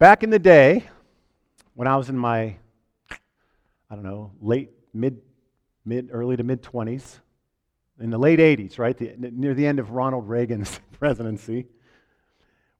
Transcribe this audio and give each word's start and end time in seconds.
Back 0.00 0.22
in 0.22 0.30
the 0.30 0.38
day, 0.38 0.88
when 1.74 1.86
I 1.86 1.94
was 1.98 2.08
in 2.08 2.16
my, 2.16 2.56
I 3.10 3.90
don't 3.90 4.02
know, 4.02 4.32
late, 4.40 4.70
mid, 4.94 5.20
mid, 5.84 6.08
early 6.10 6.38
to 6.38 6.42
mid 6.42 6.62
20s, 6.62 7.18
in 8.00 8.08
the 8.08 8.16
late 8.16 8.38
80s, 8.38 8.78
right, 8.78 8.96
the, 8.96 9.12
near 9.18 9.52
the 9.52 9.66
end 9.66 9.78
of 9.78 9.90
Ronald 9.90 10.26
Reagan's 10.26 10.80
presidency, 10.98 11.66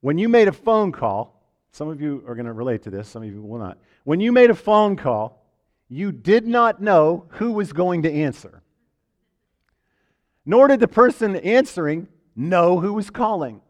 when 0.01 0.17
you 0.17 0.31
made 0.31 0.49
a 0.49 0.53
phone 0.53 0.93
call, 0.93 1.45
some 1.73 1.91
of 1.91 2.01
you 2.01 2.25
are 2.27 2.35
going 2.35 2.47
to 2.47 2.55
relate 2.55 2.85
to 2.85 2.91
this, 2.91 3.07
some 3.09 3.23
of 3.23 3.29
you 3.29 3.43
will 3.43 3.59
not. 3.59 3.77
When 4.05 4.21
you 4.21 4.33
made 4.33 4.49
a 4.49 4.55
phone 4.55 4.97
call, 4.97 5.45
you 5.91 6.13
did 6.13 6.47
not 6.47 6.81
know 6.81 7.27
who 7.33 7.53
was 7.53 7.75
going 7.75 8.05
to 8.05 8.11
answer. 8.11 8.63
Nor 10.47 10.69
did 10.69 10.81
the 10.81 10.89
person 10.89 11.37
answering 11.37 12.09
know 12.35 12.81
who 12.81 12.95
was 12.95 13.11
calling. 13.11 13.61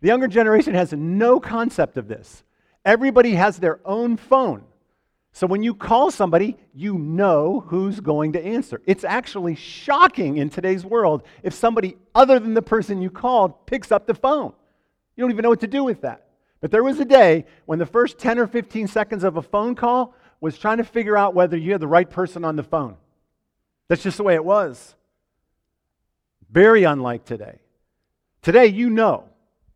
The 0.00 0.08
younger 0.08 0.26
generation 0.26 0.72
has 0.72 0.94
no 0.94 1.38
concept 1.38 1.98
of 1.98 2.08
this. 2.08 2.44
Everybody 2.84 3.34
has 3.34 3.58
their 3.58 3.80
own 3.84 4.16
phone. 4.16 4.64
So 5.32 5.46
when 5.46 5.62
you 5.62 5.74
call 5.74 6.10
somebody, 6.10 6.56
you 6.74 6.98
know 6.98 7.64
who's 7.66 8.00
going 8.00 8.32
to 8.34 8.44
answer. 8.44 8.82
It's 8.86 9.04
actually 9.04 9.54
shocking 9.54 10.36
in 10.36 10.50
today's 10.50 10.84
world 10.84 11.22
if 11.42 11.54
somebody 11.54 11.96
other 12.14 12.38
than 12.38 12.54
the 12.54 12.62
person 12.62 13.00
you 13.00 13.08
called 13.08 13.66
picks 13.66 13.90
up 13.90 14.06
the 14.06 14.14
phone. 14.14 14.52
You 15.16 15.22
don't 15.22 15.30
even 15.30 15.42
know 15.42 15.48
what 15.48 15.60
to 15.60 15.66
do 15.66 15.84
with 15.84 16.02
that. 16.02 16.26
But 16.60 16.70
there 16.70 16.82
was 16.82 17.00
a 17.00 17.04
day 17.04 17.46
when 17.64 17.78
the 17.78 17.86
first 17.86 18.18
10 18.18 18.38
or 18.38 18.46
15 18.46 18.86
seconds 18.88 19.24
of 19.24 19.36
a 19.36 19.42
phone 19.42 19.74
call 19.74 20.14
was 20.40 20.58
trying 20.58 20.78
to 20.78 20.84
figure 20.84 21.16
out 21.16 21.34
whether 21.34 21.56
you 21.56 21.72
had 21.72 21.80
the 21.80 21.88
right 21.88 22.08
person 22.08 22.44
on 22.44 22.56
the 22.56 22.62
phone. 22.62 22.96
That's 23.88 24.02
just 24.02 24.16
the 24.16 24.22
way 24.22 24.34
it 24.34 24.44
was. 24.44 24.94
Very 26.50 26.84
unlike 26.84 27.24
today. 27.24 27.58
Today, 28.42 28.66
you 28.66 28.90
know. 28.90 29.28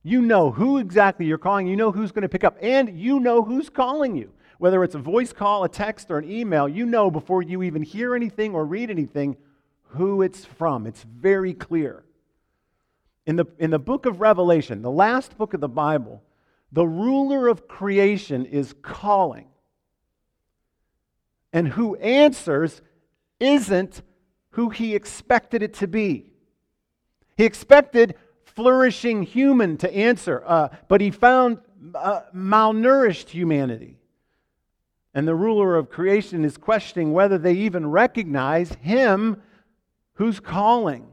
You 0.07 0.23
know 0.23 0.53
who 0.53 0.79
exactly 0.79 1.27
you're 1.27 1.37
calling. 1.37 1.67
You 1.67 1.75
know 1.75 1.91
who's 1.91 2.13
going 2.13 2.23
to 2.23 2.29
pick 2.29 2.45
up. 2.45 2.57
And 2.63 2.97
you 2.97 3.19
know 3.19 3.43
who's 3.43 3.69
calling 3.69 4.15
you. 4.15 4.33
Whether 4.59 4.85
it's 4.85 4.95
a 4.95 5.01
voice 5.01 5.33
call, 5.33 5.65
a 5.65 5.69
text, 5.69 6.13
or 6.13 6.19
an 6.19 6.31
email, 6.31 6.69
you 6.69 6.87
know 6.87 7.11
before 7.11 7.43
you 7.43 7.65
even 7.65 7.83
hear 7.83 8.15
anything 8.15 8.55
or 8.55 8.65
read 8.65 8.89
anything 8.89 9.37
who 9.89 10.23
it's 10.23 10.45
from. 10.45 10.87
It's 10.87 11.03
very 11.03 11.53
clear. 11.53 12.05
In 13.27 13.35
the, 13.35 13.47
in 13.59 13.71
the 13.71 13.81
book 13.81 14.07
of 14.07 14.21
Revelation, 14.21 14.81
the 14.81 14.93
last 14.93 15.37
book 15.37 15.55
of 15.55 15.61
the 15.61 15.69
Bible, 15.69 16.23
the 16.71 16.87
ruler 16.87 17.49
of 17.49 17.67
creation 17.67 18.47
is 18.47 18.77
calling. 18.83 19.49
And 21.53 21.67
who 21.67 21.97
answers 21.97 22.81
isn't 23.41 24.03
who 24.51 24.71
he 24.71 24.95
expected 24.95 25.65
it 25.65 25.75
to 25.75 25.89
be. 25.89 26.31
He 27.37 27.45
expected 27.45 28.15
flourishing 28.57 29.23
human 29.23 29.77
to 29.77 29.95
answer, 29.95 30.43
uh, 30.47 30.69
but 30.89 31.03
he 31.03 31.11
found 31.11 31.59
uh, 31.95 32.23
malnourished 32.35 33.29
humanity. 33.29 33.99
And 35.15 35.29
the 35.29 35.35
ruler 35.35 35.77
of 35.77 35.91
creation 35.91 36.45
is 36.45 36.57
questioning 36.57 37.13
whether 37.13 37.39
they 37.39 37.53
even 37.53 37.87
recognize 37.87 38.73
him 38.81 39.43
who's 40.15 40.41
calling. 40.41 41.07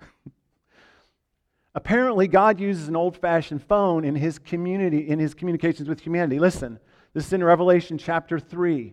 Apparently, 1.74 2.28
God 2.28 2.60
uses 2.60 2.88
an 2.88 2.96
old 2.96 3.16
fashioned 3.16 3.62
phone 3.62 4.04
in 4.04 4.14
his 4.14 4.38
community, 4.38 5.08
in 5.08 5.18
his 5.18 5.34
communications 5.34 5.88
with 5.88 6.00
humanity. 6.00 6.38
Listen, 6.38 6.78
this 7.14 7.26
is 7.26 7.32
in 7.32 7.42
Revelation 7.42 7.96
chapter 7.96 8.38
3. 8.38 8.92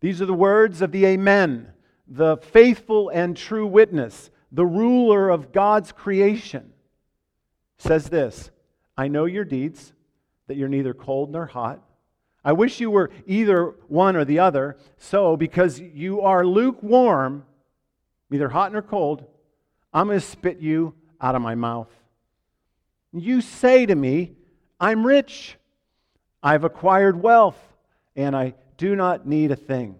These 0.00 0.22
are 0.22 0.26
the 0.26 0.34
words 0.34 0.80
of 0.80 0.92
the 0.92 1.04
Amen, 1.04 1.72
the 2.06 2.38
faithful 2.38 3.10
and 3.10 3.36
true 3.36 3.66
witness, 3.66 4.30
the 4.50 4.66
ruler 4.66 5.28
of 5.28 5.52
God's 5.52 5.92
creation. 5.92 6.72
Says 7.78 8.08
this 8.08 8.50
I 8.96 9.08
know 9.08 9.24
your 9.24 9.44
deeds, 9.44 9.92
that 10.48 10.56
you're 10.56 10.68
neither 10.68 10.94
cold 10.94 11.30
nor 11.30 11.46
hot. 11.46 11.82
I 12.44 12.52
wish 12.52 12.80
you 12.80 12.90
were 12.90 13.10
either 13.26 13.74
one 13.88 14.16
or 14.16 14.24
the 14.24 14.38
other. 14.38 14.76
So, 14.96 15.36
because 15.36 15.78
you 15.80 16.22
are 16.22 16.46
lukewarm, 16.46 17.44
neither 18.30 18.48
hot 18.48 18.72
nor 18.72 18.82
cold, 18.82 19.24
I'm 19.92 20.06
going 20.06 20.20
to 20.20 20.24
spit 20.24 20.58
you 20.60 20.94
out 21.20 21.34
of 21.34 21.42
my 21.42 21.54
mouth. 21.54 21.90
You 23.12 23.40
say 23.40 23.86
to 23.86 23.94
me, 23.94 24.32
I'm 24.80 25.06
rich, 25.06 25.56
I've 26.42 26.64
acquired 26.64 27.20
wealth, 27.20 27.58
and 28.14 28.36
I 28.36 28.54
do 28.76 28.94
not 28.94 29.26
need 29.26 29.50
a 29.50 29.56
thing. 29.56 29.96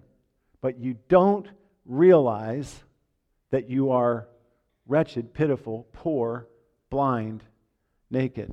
But 0.60 0.78
you 0.78 0.96
don't 1.08 1.48
realize 1.84 2.82
that 3.50 3.68
you 3.68 3.90
are 3.90 4.28
wretched, 4.86 5.34
pitiful, 5.34 5.86
poor, 5.92 6.48
blind, 6.90 7.42
naked. 8.10 8.52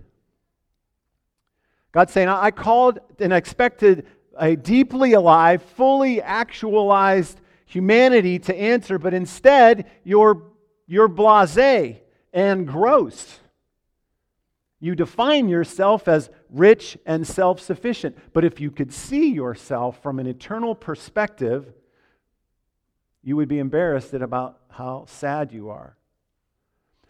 God's 1.92 2.12
saying, 2.12 2.28
I 2.28 2.52
called 2.52 3.00
and 3.20 3.32
expected 3.32 4.06
a 4.38 4.56
deeply 4.56 5.14
alive, 5.14 5.64
fully 5.64 6.22
actualized 6.22 7.40
humanity 7.66 8.38
to 8.40 8.56
answer, 8.56 9.00
but 9.00 9.14
instead 9.14 9.90
you're, 10.04 10.44
you're 10.88 11.08
blase 11.08 11.96
and 12.34 12.68
gross. 12.68 13.40
You 14.80 14.94
define 14.94 15.48
yourself 15.48 16.08
as 16.08 16.30
rich 16.50 16.98
and 17.06 17.26
self 17.26 17.60
sufficient. 17.60 18.18
But 18.34 18.46
if 18.46 18.60
you 18.60 18.72
could 18.72 18.94
see 18.94 19.32
yourself 19.32 20.02
from 20.04 20.20
an 20.20 20.28
eternal 20.28 20.76
perspective, 20.76 21.74
you 23.24 23.36
would 23.36 23.48
be 23.48 23.60
embarrassed 23.60 24.14
about 24.14 24.60
how 24.70 25.06
sad 25.08 25.52
you 25.52 25.70
are. 25.70 25.98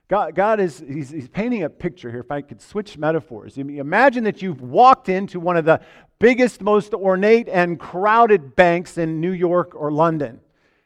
God, 0.07 0.35
God 0.35 0.59
is 0.59 0.83
he's, 0.87 1.09
he's 1.09 1.27
painting 1.27 1.63
a 1.63 1.69
picture 1.69 2.11
here. 2.11 2.19
If 2.19 2.31
I 2.31 2.41
could 2.41 2.61
switch 2.61 2.97
metaphors, 2.97 3.57
imagine 3.57 4.23
that 4.25 4.41
you've 4.41 4.61
walked 4.61 5.09
into 5.09 5.39
one 5.39 5.57
of 5.57 5.65
the 5.65 5.81
biggest, 6.19 6.61
most 6.61 6.93
ornate 6.93 7.49
and 7.49 7.79
crowded 7.79 8.55
banks 8.55 8.97
in 8.97 9.19
New 9.19 9.31
York 9.31 9.73
or 9.75 9.91
London 9.91 10.41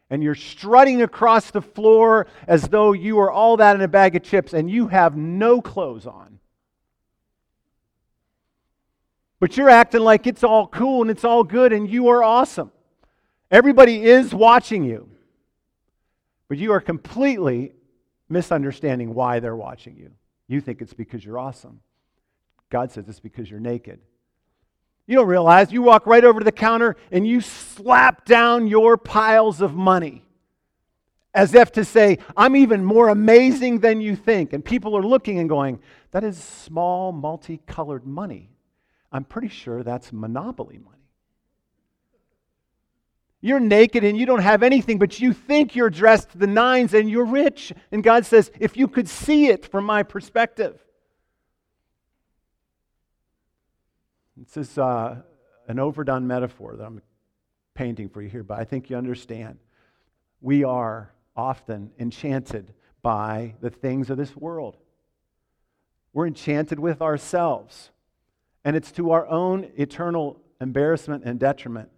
and 0.10 0.24
you're 0.24 0.36
strutting 0.36 1.02
across 1.02 1.52
the 1.52 1.62
floor 1.62 2.28
as 2.48 2.64
though 2.64 2.94
you 2.94 3.20
are 3.20 3.32
all 3.32 3.58
that 3.58 3.76
in 3.76 3.82
a 3.82 3.88
bag 3.88 4.16
of 4.16 4.24
chips 4.24 4.54
and 4.54 4.70
you 4.70 4.88
have 4.88 5.16
no 5.16 5.62
clothes 5.62 6.08
on. 6.08 6.40
But 9.40 9.56
you're 9.56 9.70
acting 9.70 10.02
like 10.02 10.28
it's 10.28 10.44
all 10.44 10.68
cool 10.68 11.02
and 11.02 11.12
it's 11.12 11.24
all 11.24 11.44
good 11.44 11.72
and 11.72 11.90
you 11.90 12.10
are 12.10 12.24
awesome. 12.24 12.72
Everybody 13.52 14.04
is 14.04 14.34
watching 14.34 14.84
you. 14.84 15.10
But 16.48 16.58
you 16.58 16.72
are 16.72 16.82
completely 16.82 17.74
misunderstanding 18.30 19.14
why 19.14 19.40
they're 19.40 19.56
watching 19.56 19.98
you. 19.98 20.12
You 20.48 20.62
think 20.62 20.82
it's 20.82 20.94
because 20.94 21.24
you're 21.24 21.40
awesome. 21.40 21.82
God 22.70 22.92
says 22.92 23.08
it's 23.08 23.20
because 23.20 23.50
you're 23.50 23.60
naked. 23.60 24.00
You 25.08 25.16
don't 25.16 25.28
realize 25.28 25.72
you 25.72 25.82
walk 25.82 26.06
right 26.06 26.24
over 26.24 26.40
to 26.40 26.44
the 26.44 26.52
counter 26.52 26.96
and 27.12 27.28
you 27.28 27.42
slap 27.42 28.26
down 28.26 28.68
your 28.68 28.96
piles 28.96 29.60
of 29.60 29.74
money 29.74 30.24
as 31.34 31.54
if 31.54 31.72
to 31.74 31.86
say, 31.86 32.20
I'm 32.36 32.56
even 32.56 32.84
more 32.84 33.10
amazing 33.10 33.80
than 33.80 34.02
you 34.02 34.16
think. 34.16 34.54
And 34.54 34.64
people 34.64 34.96
are 34.96 35.04
looking 35.04 35.40
and 35.40 35.50
going, 35.50 35.80
That 36.12 36.24
is 36.24 36.38
small, 36.38 37.12
multicolored 37.12 38.06
money. 38.06 38.52
I'm 39.12 39.24
pretty 39.24 39.48
sure 39.48 39.84
that's 39.84 40.14
monopoly 40.14 40.78
money. 40.78 40.99
You're 43.42 43.60
naked 43.60 44.04
and 44.04 44.18
you 44.18 44.26
don't 44.26 44.42
have 44.42 44.64
anything, 44.64 44.98
but 44.98 45.20
you 45.20 45.32
think 45.32 45.76
you're 45.76 45.90
dressed 45.90 46.32
to 46.32 46.38
the 46.38 46.48
nines 46.48 46.94
and 46.94 47.10
you're 47.10 47.26
rich. 47.26 47.72
And 47.92 48.04
God 48.04 48.26
says, 48.26 48.52
if 48.60 48.76
you 48.76 48.88
could 48.88 49.08
see 49.08 49.48
it 49.48 49.66
from 49.66 49.86
my 49.86 50.04
perspective. 50.04 50.84
This 54.36 54.58
is 54.58 54.78
uh, 54.78 55.22
an 55.68 55.80
overdone 55.80 56.28
metaphor 56.28 56.76
that 56.76 56.84
I'm 56.84 57.02
painting 57.74 58.10
for 58.10 58.22
you 58.22 58.30
here, 58.30 58.44
but 58.44 58.60
I 58.60 58.66
think 58.66 58.90
you 58.90 58.98
understand. 58.98 59.60
We 60.42 60.64
are 60.64 61.14
often 61.36 61.92
enchanted 61.98 62.74
by 63.02 63.56
the 63.62 63.70
things 63.70 64.10
of 64.10 64.18
this 64.18 64.36
world. 64.36 64.76
We're 66.12 66.28
enchanted 66.28 66.80
with 66.80 67.02
ourselves 67.02 67.92
and 68.66 68.76
it's 68.76 68.92
to 68.94 69.12
our 69.12 69.26
own 69.28 69.72
eternal 69.78 70.42
embarrassment 70.60 71.24
and 71.26 71.40
detriment. 71.40 71.90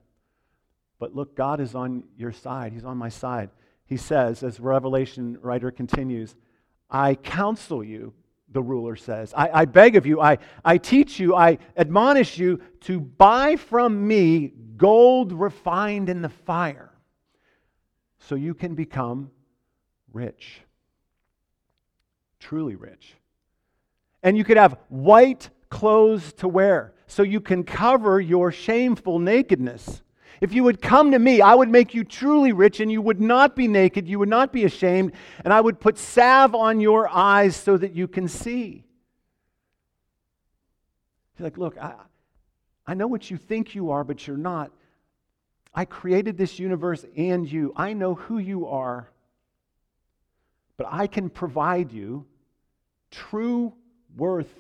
But 1.02 1.16
look, 1.16 1.36
God 1.36 1.60
is 1.60 1.74
on 1.74 2.04
your 2.16 2.32
side. 2.32 2.74
He's 2.74 2.86
on 2.86 2.96
my 2.96 3.10
side. 3.10 3.50
He 3.88 3.98
says, 3.98 4.44
as 4.44 4.60
Revelation 4.60 5.36
writer 5.42 5.72
continues, 5.72 6.36
I 6.92 7.16
counsel 7.16 7.84
you, 7.84 8.14
the 8.52 8.62
ruler 8.62 8.96
says. 8.96 9.34
I, 9.36 9.50
I 9.62 9.66
beg 9.66 9.96
of 9.96 10.06
you, 10.06 10.22
I, 10.22 10.38
I 10.64 10.78
teach 10.78 11.20
you, 11.20 11.36
I 11.36 11.58
admonish 11.76 12.38
you 12.38 12.62
to 12.82 13.00
buy 13.00 13.56
from 13.56 14.08
me 14.08 14.52
gold 14.78 15.34
refined 15.34 16.08
in 16.08 16.22
the 16.22 16.30
fire 16.30 16.92
so 18.20 18.36
you 18.36 18.54
can 18.54 18.76
become 18.76 19.32
rich. 20.14 20.62
Truly 22.40 22.76
rich. 22.76 23.16
And 24.22 24.38
you 24.38 24.44
could 24.44 24.58
have 24.58 24.78
white 24.90 25.50
clothes 25.70 26.32
to 26.34 26.48
wear 26.48 26.94
so 27.08 27.24
you 27.24 27.42
can 27.42 27.64
cover 27.64 28.22
your 28.22 28.52
shameful 28.52 29.18
nakedness. 29.18 30.04
If 30.42 30.54
you 30.54 30.64
would 30.64 30.82
come 30.82 31.12
to 31.12 31.20
me, 31.20 31.40
I 31.40 31.54
would 31.54 31.70
make 31.70 31.94
you 31.94 32.04
truly 32.04 32.52
rich, 32.52 32.80
and 32.80 32.92
you 32.92 33.00
would 33.02 33.22
not 33.22 33.56
be 33.56 33.68
naked, 33.68 34.08
you 34.08 34.18
would 34.18 34.28
not 34.28 34.52
be 34.52 34.66
ashamed, 34.66 35.14
and 35.46 35.54
I 35.54 35.62
would 35.62 35.80
put 35.80 36.00
salve 36.00 36.56
on 36.56 36.80
your 36.80 37.08
eyes 37.08 37.56
so 37.56 37.78
that 37.78 37.96
you 37.96 38.08
can 38.08 38.28
see. 38.28 38.84
He's 41.36 41.44
like, 41.44 41.60
look, 41.60 41.78
I, 41.78 41.94
I 42.88 42.96
know 42.96 43.06
what 43.06 43.30
you 43.30 43.38
think 43.38 43.76
you 43.76 43.92
are, 43.92 44.04
but 44.04 44.26
you're 44.26 44.36
not. 44.36 44.72
I 45.74 45.86
created 45.86 46.38
this 46.38 46.58
universe 46.58 47.06
and 47.16 47.50
you. 47.50 47.72
I 47.76 47.94
know 47.94 48.16
who 48.16 48.40
you 48.40 48.68
are. 48.68 49.10
But 50.76 50.88
I 50.92 51.06
can 51.06 51.30
provide 51.30 51.92
you 51.92 52.26
true 53.12 53.74
worth 54.18 54.52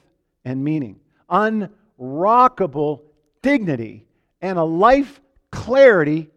and 0.46 0.64
meaning, 0.64 1.00
unrockable 1.30 3.02
dignity, 3.42 4.06
and 4.42 4.60
a 4.60 4.64
life 4.64 5.20
clarity 5.62 6.30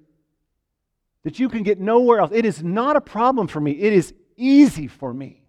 that 1.22 1.38
you 1.38 1.48
can 1.48 1.62
get 1.62 1.80
nowhere 1.80 2.20
else. 2.20 2.30
It 2.32 2.44
is 2.44 2.62
not 2.62 2.96
a 2.96 3.00
problem 3.00 3.46
for 3.46 3.60
me, 3.60 3.72
it 3.72 3.92
is 3.92 4.12
easy 4.36 4.86
for 4.86 5.12
me. 5.12 5.42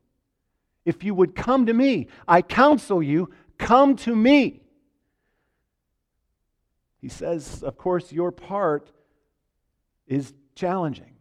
If 0.85 1.03
you 1.03 1.15
would 1.15 1.35
come 1.35 1.65
to 1.65 1.73
me, 1.73 2.07
I 2.27 2.41
counsel 2.41 3.01
you, 3.01 3.31
come 3.57 3.95
to 3.97 4.15
me. 4.15 4.61
He 7.01 7.09
says, 7.09 7.63
of 7.63 7.77
course, 7.77 8.11
your 8.11 8.31
part 8.31 8.91
is 10.07 10.33
challenging. 10.55 11.15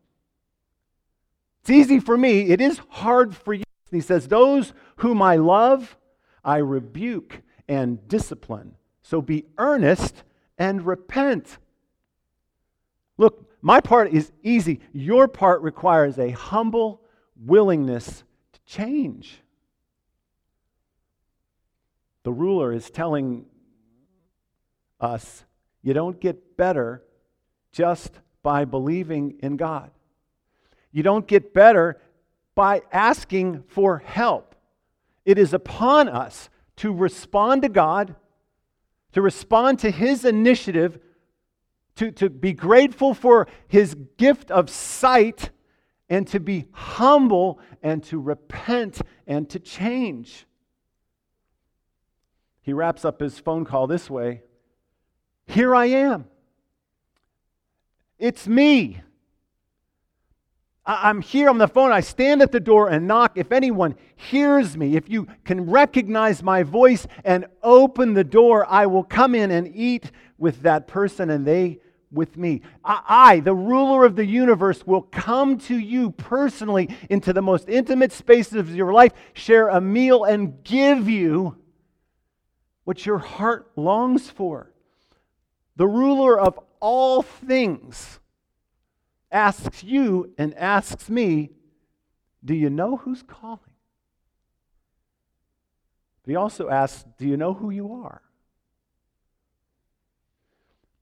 It's 1.63 1.71
easy 1.71 1.99
for 1.99 2.17
me, 2.17 2.51
it 2.51 2.61
is 2.61 2.81
hard 2.89 3.35
for 3.35 3.55
you. 3.55 3.65
He 3.91 4.01
says, 4.01 4.29
Those 4.29 4.75
whom 4.97 5.23
I 5.23 5.37
love, 5.37 5.97
I 6.45 6.59
rebuke 6.59 7.43
and 7.69 8.07
discipline. 8.09 8.77
So 9.03 9.23
be 9.23 9.47
earnest 9.57 10.25
and 10.59 10.87
repent. 10.87 11.59
Look, 13.17 13.49
my 13.63 13.81
part 13.81 14.13
is 14.13 14.33
easy. 14.43 14.81
Your 14.93 15.29
part 15.29 15.63
requires 15.63 16.19
a 16.19 16.31
humble 16.31 17.01
willingness 17.37 18.25
to 18.53 18.61
change. 18.67 19.41
The 22.25 22.33
ruler 22.33 22.73
is 22.73 22.91
telling 22.91 23.47
us 25.01 25.45
you 25.83 25.93
don't 25.93 26.21
get 26.21 26.57
better 26.57 27.03
just 27.73 28.21
by 28.43 28.65
believing 28.65 29.37
in 29.41 29.57
God. 29.57 29.91
You 30.93 31.03
don't 31.03 31.27
get 31.27 31.53
better 31.53 32.01
by 32.55 32.83
asking 32.93 33.65
for 33.67 33.99
help. 33.99 34.55
It 35.25 35.39
is 35.39 35.53
upon 35.53 36.09
us 36.09 36.49
to 36.77 36.93
respond 36.93 37.63
to 37.63 37.69
God, 37.69 38.15
to 39.13 39.21
respond 39.21 39.81
to 39.81 39.91
His 39.91 40.25
initiative, 40.25 40.99
to, 41.97 42.11
to 42.13 42.31
be 42.31 42.53
grateful 42.53 43.15
for 43.15 43.47
His 43.69 43.95
gift 44.17 44.51
of 44.51 44.71
sight, 44.71 45.51
and 46.09 46.27
to 46.29 46.41
be 46.41 46.67
humble 46.73 47.59
and 47.83 48.03
to 48.05 48.19
repent 48.19 49.01
and 49.27 49.49
to 49.51 49.59
change. 49.59 50.47
He 52.63 52.73
wraps 52.73 53.05
up 53.05 53.21
his 53.21 53.39
phone 53.39 53.65
call 53.65 53.87
this 53.87 54.09
way 54.09 54.43
Here 55.47 55.75
I 55.75 55.87
am. 55.87 56.27
It's 58.19 58.47
me. 58.47 59.01
I'm 60.87 61.23
here 61.23 61.49
on 61.49 61.57
the 61.57 61.67
phone. 61.67 61.93
I 61.93 62.01
stand 62.01 62.43
at 62.43 62.53
the 62.53 62.61
door 62.61 62.91
and 62.91 63.07
knock. 63.07 63.33
If 63.37 63.53
anyone 63.53 63.95
hears 64.17 64.77
me, 64.77 64.97
if 64.97 65.09
you 65.09 65.27
can 65.45 65.71
recognize 65.71 66.43
my 66.43 66.63
voice 66.63 67.07
and 67.25 67.47
open 67.63 68.13
the 68.13 68.25
door, 68.25 68.67
I 68.69 68.85
will 68.85 69.03
come 69.03 69.35
in 69.35 69.51
and 69.51 69.75
eat 69.75 70.13
with 70.37 70.61
that 70.61 70.87
person 70.87 71.31
and 71.31 71.47
they 71.47 71.81
with 72.15 72.37
me. 72.37 72.63
I, 72.85 73.41
the 73.41 73.55
ruler 73.55 74.05
of 74.05 74.17
the 74.17 74.25
universe, 74.25 74.87
will 74.87 75.03
come 75.03 75.59
to 75.59 75.77
you 75.77 76.11
personally 76.13 76.89
into 77.11 77.33
the 77.33 77.43
most 77.43 77.69
intimate 77.69 78.13
spaces 78.13 78.55
of 78.55 78.75
your 78.75 78.93
life, 78.93 79.13
share 79.33 79.69
a 79.69 79.81
meal, 79.81 80.25
and 80.25 80.63
give 80.65 81.09
you 81.09 81.57
what 82.85 83.05
your 83.05 83.19
heart 83.19 83.71
longs 83.77 84.31
for. 84.31 84.73
The 85.77 85.87
ruler 85.87 86.39
of 86.39 86.59
all 86.81 87.23
things 87.23 88.21
asks 89.33 89.83
you 89.83 90.33
and 90.39 90.55
asks 90.55 91.11
me, 91.11 91.51
Do 92.45 92.55
you 92.55 92.71
know 92.71 92.97
who's 92.97 93.23
calling? 93.23 93.59
But 96.23 96.31
he 96.31 96.37
also 96.37 96.71
asks, 96.71 97.05
Do 97.19 97.27
you 97.27 97.37
know 97.37 97.53
who 97.53 97.71
you 97.71 97.93
are? 97.93 98.23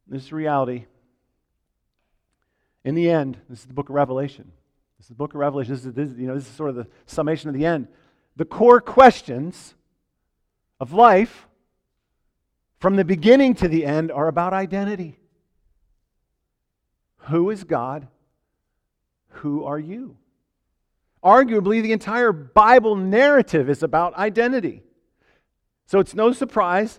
This 0.08 0.24
is 0.24 0.32
reality. 0.32 0.86
In 2.84 2.94
the 2.94 3.10
end, 3.10 3.38
this 3.48 3.60
is 3.60 3.66
the 3.66 3.74
book 3.74 3.88
of 3.88 3.94
Revelation. 3.94 4.50
This 4.98 5.04
is 5.04 5.08
the 5.08 5.14
book 5.14 5.34
of 5.34 5.40
Revelation. 5.40 5.74
This 5.74 5.84
is, 5.84 5.92
this, 5.92 6.10
you 6.18 6.26
know, 6.26 6.34
this 6.34 6.48
is 6.48 6.54
sort 6.54 6.70
of 6.70 6.76
the 6.76 6.86
summation 7.06 7.48
of 7.48 7.54
the 7.54 7.66
end. 7.66 7.88
The 8.36 8.44
core 8.44 8.80
questions 8.80 9.74
of 10.80 10.92
life 10.92 11.46
from 12.78 12.96
the 12.96 13.04
beginning 13.04 13.54
to 13.56 13.68
the 13.68 13.86
end 13.86 14.10
are 14.10 14.26
about 14.26 14.52
identity. 14.52 15.18
Who 17.28 17.50
is 17.50 17.62
God? 17.62 18.08
Who 19.28 19.64
are 19.64 19.78
you? 19.78 20.16
Arguably, 21.22 21.82
the 21.82 21.92
entire 21.92 22.32
Bible 22.32 22.96
narrative 22.96 23.70
is 23.70 23.84
about 23.84 24.14
identity. 24.14 24.82
So 25.86 26.00
it's 26.00 26.14
no 26.14 26.32
surprise 26.32 26.98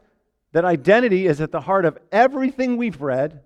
that 0.53 0.63
identity 0.63 1.27
is 1.27 1.41
at 1.41 1.51
the 1.51 1.61
heart 1.61 1.83
of 1.83 1.97
everything 2.11 2.77
we've 2.77 3.01
read, 3.01 3.41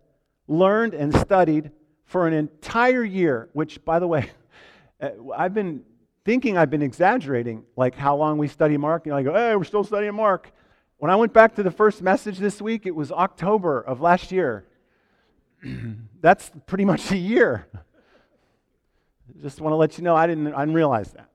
learned, 0.48 0.94
and 0.94 1.16
studied 1.16 1.72
for 2.08 2.26
an 2.26 2.34
entire 2.34 3.04
year, 3.04 3.50
which, 3.54 3.84
by 3.86 4.00
the 4.00 4.08
way, 4.08 4.32
uh, 5.02 5.10
I've 5.36 5.54
been 5.54 5.84
thinking 6.26 6.58
I've 6.58 6.70
been 6.70 6.82
exaggerating, 6.82 7.64
like 7.76 7.96
how 7.96 8.16
long 8.16 8.38
we 8.38 8.48
study 8.48 8.76
Mark. 8.76 9.06
You 9.06 9.12
know, 9.12 9.18
I 9.18 9.24
go, 9.24 9.34
hey, 9.34 9.56
we're 9.56 9.64
still 9.64 9.84
studying 9.84 10.16
Mark. 10.16 10.52
When 10.98 11.12
I 11.12 11.16
went 11.16 11.32
back 11.32 11.56
to 11.56 11.64
the 11.64 11.72
first 11.72 12.02
message 12.02 12.40
this 12.40 12.62
week, 12.62 12.86
it 12.86 12.96
was 12.96 13.12
October 13.12 13.82
of 13.82 14.02
last 14.02 14.32
year. 14.32 14.66
That's 16.22 16.52
pretty 16.66 16.86
much 16.86 17.12
a 17.12 17.18
year. 17.18 17.68
Just 19.42 19.62
want 19.62 19.74
to 19.74 19.78
let 19.78 19.98
you 19.98 20.04
know 20.04 20.16
I 20.16 20.26
didn't, 20.26 20.48
I 20.54 20.62
didn't 20.62 20.74
realize 20.74 21.12
that. 21.12 21.30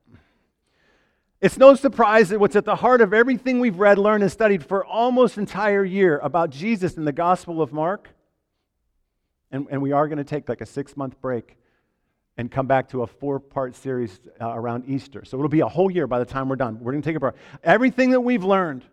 It's 1.41 1.59
no 1.59 1.75
surprise 1.75 2.29
that 2.29 2.39
what's 2.39 2.57
at 2.57 2.65
the 2.65 2.77
heart 2.77 3.01
of 3.01 3.13
everything 3.13 3.61
we've 3.61 3.79
read, 3.79 3.99
learned, 3.99 4.23
and 4.23 4.33
studied 4.33 4.65
for 4.65 4.85
almost 4.85 5.39
entire 5.39 5.85
year 5.85 6.19
about 6.19 6.51
Jesus 6.51 6.97
in 6.97 7.05
the 7.05 7.13
Gospel 7.13 7.61
of 7.61 7.73
Mark, 7.73 8.11
and, 9.53 9.67
and 9.71 9.81
we 9.81 9.93
are 9.93 10.09
going 10.09 10.19
to 10.19 10.25
take 10.25 10.49
like 10.49 10.61
a 10.61 10.67
six 10.67 10.97
month 10.97 11.21
break 11.21 11.57
and 12.37 12.51
come 12.51 12.67
back 12.67 12.89
to 12.89 13.03
a 13.03 13.07
four 13.07 13.39
part 13.39 13.77
series 13.77 14.19
uh, 14.41 14.49
around 14.49 14.85
Easter. 14.89 15.25
So 15.25 15.37
it'll 15.37 15.49
be 15.49 15.61
a 15.61 15.69
whole 15.69 15.91
year 15.91 16.07
by 16.07 16.19
the 16.19 16.25
time 16.25 16.49
we're 16.49 16.57
done. 16.57 16.79
We're 16.81 16.93
going 16.93 17.03
to 17.03 17.09
take 17.09 17.17
a 17.17 17.21
break. 17.21 17.35
Everything 17.63 18.11
that 18.11 18.21
we've 18.21 18.43
learned 18.43 18.85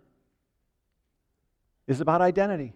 is 1.87 2.01
about 2.01 2.21
identity. 2.21 2.73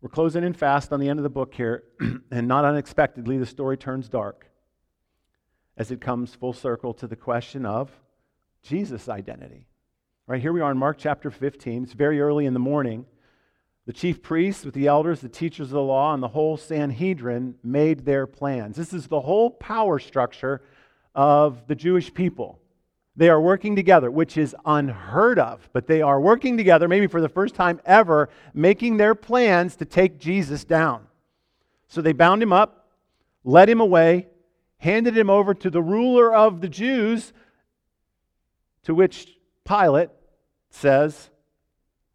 We're 0.00 0.08
closing 0.08 0.42
in 0.44 0.52
fast 0.52 0.92
on 0.92 1.00
the 1.00 1.08
end 1.08 1.18
of 1.18 1.22
the 1.22 1.30
book 1.30 1.54
here, 1.54 1.84
and 2.30 2.48
not 2.48 2.64
unexpectedly, 2.64 3.38
the 3.38 3.46
story 3.46 3.76
turns 3.76 4.08
dark 4.08 4.48
as 5.76 5.90
it 5.90 6.00
comes 6.00 6.34
full 6.34 6.52
circle 6.52 6.92
to 6.94 7.06
the 7.06 7.16
question 7.16 7.64
of 7.64 7.90
Jesus' 8.62 9.08
identity. 9.08 9.66
Right 10.26 10.40
here 10.40 10.52
we 10.52 10.60
are 10.60 10.70
in 10.70 10.78
Mark 10.78 10.98
chapter 10.98 11.30
15. 11.30 11.84
It's 11.84 11.92
very 11.92 12.20
early 12.20 12.46
in 12.46 12.52
the 12.52 12.60
morning. 12.60 13.06
The 13.84 13.92
chief 13.92 14.22
priests, 14.22 14.64
with 14.64 14.74
the 14.74 14.86
elders, 14.86 15.20
the 15.20 15.28
teachers 15.28 15.68
of 15.68 15.72
the 15.72 15.82
law, 15.82 16.14
and 16.14 16.22
the 16.22 16.28
whole 16.28 16.56
Sanhedrin 16.56 17.56
made 17.64 18.04
their 18.04 18.28
plans. 18.28 18.76
This 18.76 18.92
is 18.92 19.08
the 19.08 19.20
whole 19.20 19.50
power 19.50 19.98
structure 19.98 20.62
of 21.14 21.66
the 21.66 21.74
Jewish 21.74 22.14
people. 22.14 22.60
They 23.16 23.28
are 23.28 23.40
working 23.40 23.74
together, 23.74 24.10
which 24.10 24.38
is 24.38 24.54
unheard 24.64 25.38
of, 25.38 25.68
but 25.72 25.86
they 25.86 26.00
are 26.00 26.20
working 26.20 26.56
together, 26.56 26.86
maybe 26.86 27.08
for 27.08 27.20
the 27.20 27.28
first 27.28 27.54
time 27.54 27.80
ever, 27.84 28.30
making 28.54 28.96
their 28.96 29.14
plans 29.14 29.76
to 29.76 29.84
take 29.84 30.18
Jesus 30.18 30.64
down. 30.64 31.06
So 31.88 32.00
they 32.00 32.12
bound 32.12 32.42
him 32.42 32.52
up, 32.52 32.88
led 33.44 33.68
him 33.68 33.80
away, 33.80 34.28
handed 34.78 35.16
him 35.16 35.28
over 35.28 35.54
to 35.54 35.70
the 35.70 35.82
ruler 35.82 36.32
of 36.32 36.60
the 36.60 36.68
Jews, 36.68 37.32
to 38.84 38.94
which 38.94 39.36
Pilate 39.64 40.10
says, 40.70 41.30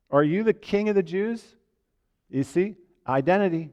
Are 0.10 0.24
you 0.24 0.44
the 0.44 0.54
king 0.54 0.90
of 0.90 0.96
the 0.96 1.04
Jews? 1.04 1.57
You 2.30 2.44
see, 2.44 2.76
identity. 3.08 3.72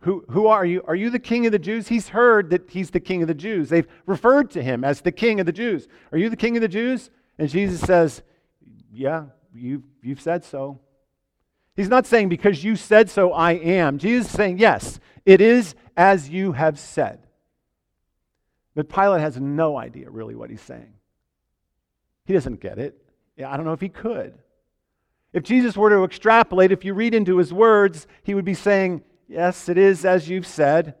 Who, 0.00 0.24
who 0.30 0.48
are 0.48 0.64
you? 0.64 0.82
Are 0.86 0.96
you 0.96 1.10
the 1.10 1.18
king 1.18 1.46
of 1.46 1.52
the 1.52 1.58
Jews? 1.58 1.88
He's 1.88 2.08
heard 2.08 2.50
that 2.50 2.70
he's 2.70 2.90
the 2.90 3.00
king 3.00 3.22
of 3.22 3.28
the 3.28 3.34
Jews. 3.34 3.68
They've 3.68 3.86
referred 4.06 4.50
to 4.52 4.62
him 4.62 4.82
as 4.82 5.00
the 5.00 5.12
king 5.12 5.38
of 5.38 5.46
the 5.46 5.52
Jews. 5.52 5.86
Are 6.10 6.18
you 6.18 6.28
the 6.28 6.36
king 6.36 6.56
of 6.56 6.60
the 6.60 6.68
Jews? 6.68 7.10
And 7.38 7.48
Jesus 7.48 7.80
says, 7.80 8.22
Yeah, 8.92 9.26
you, 9.54 9.84
you've 10.02 10.20
said 10.20 10.44
so. 10.44 10.80
He's 11.76 11.88
not 11.88 12.06
saying, 12.06 12.30
Because 12.30 12.64
you 12.64 12.74
said 12.74 13.10
so, 13.10 13.32
I 13.32 13.52
am. 13.52 13.98
Jesus 13.98 14.26
is 14.26 14.32
saying, 14.32 14.58
Yes, 14.58 14.98
it 15.24 15.40
is 15.40 15.76
as 15.96 16.28
you 16.28 16.52
have 16.52 16.78
said. 16.78 17.20
But 18.74 18.88
Pilate 18.88 19.20
has 19.20 19.38
no 19.38 19.76
idea 19.76 20.10
really 20.10 20.34
what 20.34 20.50
he's 20.50 20.62
saying. 20.62 20.94
He 22.24 22.32
doesn't 22.32 22.60
get 22.60 22.78
it. 22.78 22.98
I 23.38 23.56
don't 23.56 23.66
know 23.66 23.72
if 23.72 23.80
he 23.80 23.88
could. 23.88 24.38
If 25.32 25.42
Jesus 25.42 25.76
were 25.76 25.90
to 25.90 26.04
extrapolate, 26.04 26.72
if 26.72 26.84
you 26.84 26.94
read 26.94 27.14
into 27.14 27.38
his 27.38 27.52
words, 27.52 28.06
he 28.22 28.34
would 28.34 28.44
be 28.44 28.54
saying, 28.54 29.02
Yes, 29.28 29.68
it 29.68 29.78
is 29.78 30.04
as 30.04 30.28
you've 30.28 30.46
said, 30.46 30.94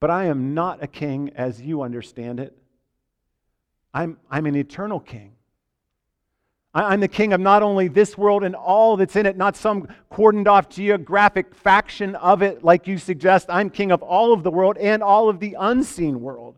but 0.00 0.10
I 0.10 0.26
am 0.26 0.52
not 0.52 0.82
a 0.82 0.86
king 0.86 1.30
as 1.34 1.62
you 1.62 1.80
understand 1.80 2.40
it. 2.40 2.56
I'm, 3.94 4.18
I'm 4.30 4.44
an 4.44 4.54
eternal 4.54 5.00
king. 5.00 5.32
I'm 6.74 7.00
the 7.00 7.08
king 7.08 7.32
of 7.32 7.40
not 7.40 7.62
only 7.62 7.88
this 7.88 8.18
world 8.18 8.44
and 8.44 8.54
all 8.54 8.96
that's 8.96 9.16
in 9.16 9.24
it, 9.24 9.36
not 9.36 9.56
some 9.56 9.88
cordoned 10.12 10.46
off 10.46 10.68
geographic 10.68 11.54
faction 11.54 12.14
of 12.16 12.42
it 12.42 12.62
like 12.62 12.86
you 12.86 12.98
suggest. 12.98 13.46
I'm 13.48 13.70
king 13.70 13.90
of 13.90 14.02
all 14.02 14.34
of 14.34 14.42
the 14.42 14.50
world 14.50 14.76
and 14.76 15.02
all 15.02 15.30
of 15.30 15.40
the 15.40 15.56
unseen 15.58 16.20
world. 16.20 16.56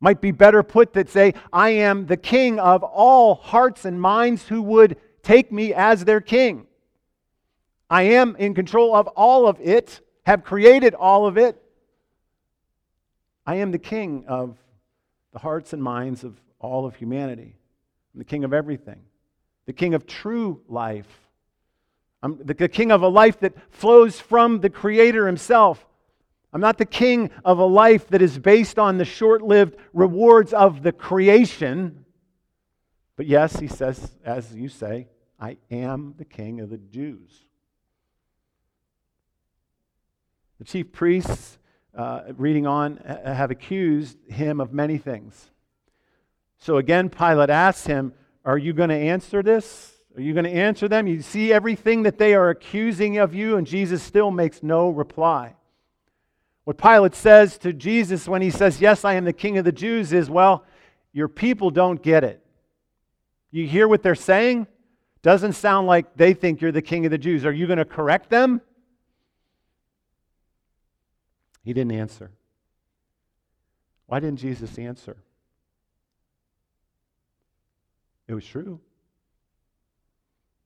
Might 0.00 0.20
be 0.20 0.30
better 0.30 0.62
put 0.62 0.92
that 0.92 1.10
say, 1.10 1.34
I 1.52 1.70
am 1.70 2.06
the 2.06 2.16
king 2.16 2.60
of 2.60 2.84
all 2.84 3.34
hearts 3.34 3.84
and 3.84 4.00
minds 4.00 4.46
who 4.46 4.62
would 4.62 4.96
take 5.24 5.50
me 5.50 5.74
as 5.74 6.04
their 6.04 6.20
king. 6.20 6.66
I 7.90 8.02
am 8.02 8.36
in 8.36 8.54
control 8.54 8.94
of 8.94 9.08
all 9.08 9.46
of 9.48 9.60
it, 9.60 10.00
have 10.24 10.44
created 10.44 10.94
all 10.94 11.26
of 11.26 11.36
it. 11.36 11.60
I 13.46 13.56
am 13.56 13.72
the 13.72 13.78
king 13.78 14.24
of 14.26 14.56
the 15.32 15.38
hearts 15.38 15.72
and 15.72 15.82
minds 15.82 16.24
of 16.24 16.40
all 16.60 16.86
of 16.86 16.96
humanity. 16.96 17.56
I'm 18.14 18.18
the 18.18 18.24
king 18.24 18.44
of 18.44 18.52
everything, 18.52 19.00
the 19.66 19.72
king 19.72 19.94
of 19.94 20.06
true 20.06 20.60
life. 20.68 21.08
I'm 22.22 22.38
the, 22.42 22.54
the 22.54 22.68
king 22.68 22.90
of 22.90 23.02
a 23.02 23.08
life 23.08 23.40
that 23.40 23.54
flows 23.70 24.18
from 24.18 24.60
the 24.60 24.70
Creator 24.70 25.26
Himself. 25.26 25.84
I'm 26.54 26.60
not 26.60 26.78
the 26.78 26.86
king 26.86 27.30
of 27.44 27.58
a 27.58 27.64
life 27.64 28.08
that 28.08 28.22
is 28.22 28.38
based 28.38 28.78
on 28.78 28.96
the 28.96 29.04
short 29.04 29.42
lived 29.42 29.76
rewards 29.92 30.52
of 30.52 30.82
the 30.82 30.92
creation. 30.92 32.04
But 33.16 33.26
yes, 33.26 33.58
he 33.58 33.66
says, 33.66 34.12
as 34.24 34.54
you 34.54 34.68
say, 34.68 35.08
I 35.44 35.58
am 35.70 36.14
the 36.16 36.24
king 36.24 36.60
of 36.60 36.70
the 36.70 36.78
Jews. 36.78 37.44
The 40.58 40.64
chief 40.64 40.90
priests, 40.90 41.58
uh, 41.94 42.22
reading 42.38 42.66
on, 42.66 42.96
have 42.96 43.50
accused 43.50 44.16
him 44.26 44.58
of 44.58 44.72
many 44.72 44.96
things. 44.96 45.50
So 46.56 46.78
again, 46.78 47.10
Pilate 47.10 47.50
asks 47.50 47.86
him, 47.86 48.14
Are 48.46 48.56
you 48.56 48.72
going 48.72 48.88
to 48.88 48.94
answer 48.94 49.42
this? 49.42 49.92
Are 50.16 50.22
you 50.22 50.32
going 50.32 50.46
to 50.46 50.50
answer 50.50 50.88
them? 50.88 51.06
You 51.06 51.20
see 51.20 51.52
everything 51.52 52.04
that 52.04 52.16
they 52.16 52.32
are 52.34 52.48
accusing 52.48 53.18
of 53.18 53.34
you, 53.34 53.58
and 53.58 53.66
Jesus 53.66 54.02
still 54.02 54.30
makes 54.30 54.62
no 54.62 54.88
reply. 54.88 55.56
What 56.64 56.78
Pilate 56.78 57.14
says 57.14 57.58
to 57.58 57.74
Jesus 57.74 58.26
when 58.26 58.40
he 58.40 58.48
says, 58.48 58.80
Yes, 58.80 59.04
I 59.04 59.12
am 59.12 59.26
the 59.26 59.34
king 59.34 59.58
of 59.58 59.66
the 59.66 59.72
Jews, 59.72 60.14
is, 60.14 60.30
Well, 60.30 60.64
your 61.12 61.28
people 61.28 61.70
don't 61.70 62.02
get 62.02 62.24
it. 62.24 62.42
You 63.50 63.66
hear 63.66 63.86
what 63.86 64.02
they're 64.02 64.14
saying? 64.14 64.68
Doesn't 65.24 65.54
sound 65.54 65.86
like 65.86 66.16
they 66.16 66.34
think 66.34 66.60
you're 66.60 66.70
the 66.70 66.82
king 66.82 67.06
of 67.06 67.10
the 67.10 67.16
Jews. 67.16 67.46
Are 67.46 67.52
you 67.52 67.66
going 67.66 67.78
to 67.78 67.86
correct 67.86 68.28
them? 68.28 68.60
He 71.64 71.72
didn't 71.72 71.92
answer. 71.92 72.30
Why 74.04 74.20
didn't 74.20 74.38
Jesus 74.38 74.78
answer? 74.78 75.16
It 78.28 78.34
was 78.34 78.44
true. 78.44 78.80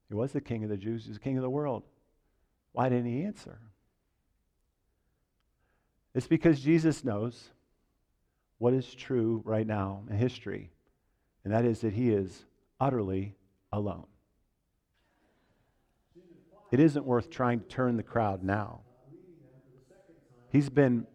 He 0.09 0.17
was 0.17 0.33
the 0.33 0.41
king 0.41 0.65
of 0.65 0.71
the 0.71 0.77
Jews, 0.77 1.05
he 1.05 1.11
was 1.11 1.19
the 1.19 1.23
king 1.23 1.37
of 1.37 1.43
the 1.43 1.51
world. 1.51 1.85
Why 2.73 2.89
didn't 2.89 3.07
he 3.07 3.23
answer? 3.23 3.61
It's 6.17 6.27
because 6.27 6.59
Jesus 6.59 7.05
knows 7.05 7.51
what 8.59 8.75
is 8.75 8.93
true 8.93 9.41
right 9.45 9.67
now 9.67 10.03
in 10.11 10.17
history, 10.17 10.73
and 11.45 11.55
that 11.55 11.65
is 11.65 11.83
that 11.83 11.93
he 11.93 12.11
is 12.11 12.45
utterly 12.81 13.37
alone. 13.71 14.07
It 16.71 16.81
isn't 16.81 17.05
worth 17.05 17.31
trying 17.31 17.61
to 17.61 17.67
turn 17.67 17.97
the 17.97 18.03
crowd 18.03 18.43
now. 18.43 18.81
He's 20.51 20.69
been 20.69 21.07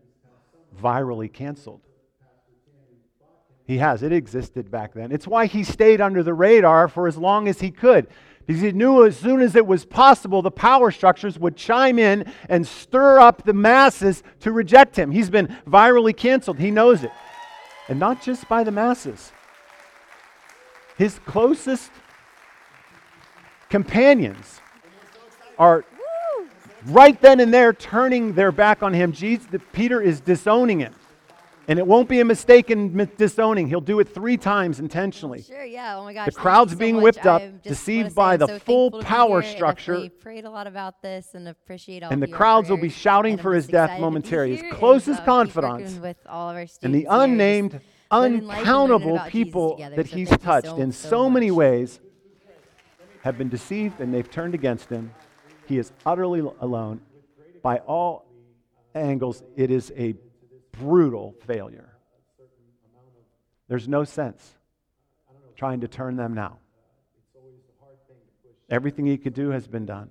virally 0.82 1.32
canceled. 1.32 1.82
He 3.66 3.78
has. 3.78 4.04
It 4.04 4.12
existed 4.12 4.70
back 4.70 4.94
then. 4.94 5.12
It's 5.12 5.28
why 5.28 5.46
he 5.46 5.64
stayed 5.64 6.02
under 6.02 6.22
the 6.22 6.34
radar 6.34 6.88
for 6.88 7.08
as 7.08 7.18
long 7.18 7.48
as 7.48 7.62
he 7.62 7.72
could. 7.72 8.08
Because 8.46 8.62
he 8.62 8.72
knew 8.74 9.06
as 9.06 9.16
soon 9.16 9.40
as 9.40 9.56
it 9.56 9.66
was 9.66 9.86
possible, 9.86 10.42
the 10.42 10.52
power 10.52 10.92
structures 10.92 11.40
would 11.40 11.56
chime 11.56 11.98
in 11.98 12.32
and 12.50 12.68
stir 12.68 13.20
up 13.20 13.44
the 13.44 13.54
masses 13.54 14.22
to 14.42 14.52
reject 14.52 14.98
him. 14.98 15.12
He's 15.12 15.30
been 15.30 15.56
virally 15.66 16.16
canceled. 16.16 16.60
He 16.60 16.72
knows 16.72 17.04
it. 17.04 17.12
And 17.88 18.00
not 18.00 18.22
just 18.22 18.50
by 18.50 18.66
the 18.66 18.72
masses. 18.72 19.32
His 20.98 21.20
closest 21.20 21.92
companions 23.70 24.60
are 25.64 25.86
right 26.88 27.20
then 27.22 27.40
and 27.40 27.54
there 27.54 27.72
turning 27.72 28.34
their 28.34 28.52
back 28.52 28.84
on 28.84 28.94
him. 28.94 29.14
Jesus, 29.14 29.48
Peter 29.72 30.02
is 30.02 30.20
disowning 30.20 30.80
him. 30.80 30.94
And 31.70 31.80
it 31.80 31.88
won't 31.88 32.10
be 32.10 32.20
a 32.20 32.26
mistaken 32.26 33.10
disowning. 33.18 33.70
He'll 33.70 33.80
do 33.80 34.02
it 34.02 34.14
three 34.14 34.36
times 34.36 34.82
intentionally. 34.82 35.44
Sure, 35.44 35.64
yeah. 35.64 35.98
Oh 35.98 36.04
my 36.04 36.14
gosh. 36.14 36.26
The 36.26 36.34
crowd's 36.34 36.76
being 36.76 36.96
much. 36.96 37.04
whipped 37.04 37.26
up, 37.26 37.42
deceived 37.64 38.14
by 38.14 38.36
the 38.36 38.48
so 38.48 38.60
full 38.60 38.92
power 39.02 39.42
structure. 39.42 39.98
We 40.02 40.10
prayed 40.10 40.44
a 40.44 40.50
lot 40.50 40.68
about 40.68 41.02
this 41.02 41.36
and 41.36 41.48
appreciate 41.48 42.04
all 42.04 42.12
and 42.12 42.22
the 42.22 42.28
crowds 42.28 42.70
will 42.70 42.76
be 42.76 42.90
shouting 42.90 43.38
for 43.38 43.54
his 43.54 43.66
death 43.66 43.98
momentarily. 43.98 44.58
His 44.58 44.64
and, 44.64 44.74
closest 44.74 45.22
uh, 45.22 45.26
confidants 45.26 45.94
with 45.94 46.18
all 46.28 46.50
of 46.50 46.56
our 46.58 46.60
and 46.60 46.68
the 46.70 46.74
students 46.74 47.00
here, 47.00 47.08
just 47.08 47.22
unnamed, 47.22 47.72
living 47.72 47.80
life 47.80 47.88
and 48.12 48.48
learning 48.48 48.60
uncountable 48.60 49.20
people 49.30 49.72
together. 49.78 49.96
that 49.96 50.10
So 50.10 50.16
he's 50.18 50.30
touched 50.30 50.68
so, 50.68 50.78
in 50.78 50.92
so 50.92 51.10
so 51.10 51.30
many 51.30 51.50
ways 51.50 52.02
have 53.24 53.38
been 53.38 53.50
deceived 53.50 54.02
and 54.02 54.14
they've 54.14 54.30
turned 54.30 54.54
against 54.54 54.90
him. 54.90 55.12
He 55.66 55.78
is 55.78 55.92
utterly 56.06 56.40
alone. 56.40 57.02
By 57.62 57.78
all 57.80 58.26
angles, 58.94 59.44
it 59.56 59.72
is 59.72 59.92
a 59.96 60.16
brutal 60.72 61.36
failure. 61.46 61.90
There's 63.68 63.88
no 63.88 64.04
sense 64.04 64.58
trying 65.56 65.82
to 65.82 65.88
turn 65.88 66.16
them 66.16 66.34
now. 66.34 66.58
Everything 68.70 69.06
he 69.06 69.18
could 69.18 69.34
do 69.34 69.50
has 69.50 69.68
been 69.68 69.86
done. 69.86 70.10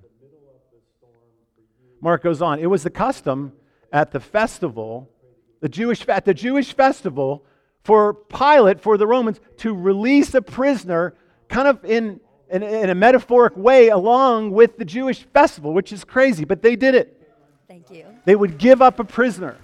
Mark 2.00 2.22
goes 2.22 2.42
on. 2.42 2.58
It 2.58 2.66
was 2.66 2.82
the 2.82 2.90
custom 2.90 3.52
at 3.92 4.10
the 4.10 4.20
festival, 4.20 5.10
the 5.60 5.68
Jewish 5.68 6.06
at 6.08 6.24
the 6.24 6.34
Jewish 6.34 6.74
festival, 6.74 7.44
for 7.84 8.14
Pilate, 8.14 8.80
for 8.80 8.96
the 8.96 9.06
Romans, 9.06 9.40
to 9.58 9.74
release 9.74 10.34
a 10.34 10.42
prisoner, 10.42 11.14
kind 11.48 11.68
of 11.68 11.84
in, 11.84 12.20
in, 12.52 12.62
in 12.62 12.90
a 12.90 12.94
metaphoric 12.94 13.56
way, 13.56 13.88
along 13.88 14.50
with 14.50 14.76
the 14.76 14.84
Jewish 14.84 15.24
festival, 15.32 15.72
which 15.72 15.90
is 15.92 16.04
crazy, 16.04 16.44
but 16.44 16.60
they 16.60 16.76
did 16.76 16.94
it. 16.94 17.18
Thank 17.66 17.90
you. 17.90 18.04
They 18.26 18.36
would 18.36 18.58
give 18.58 18.82
up 18.82 19.00
a 19.00 19.04
prisoner. 19.04 19.56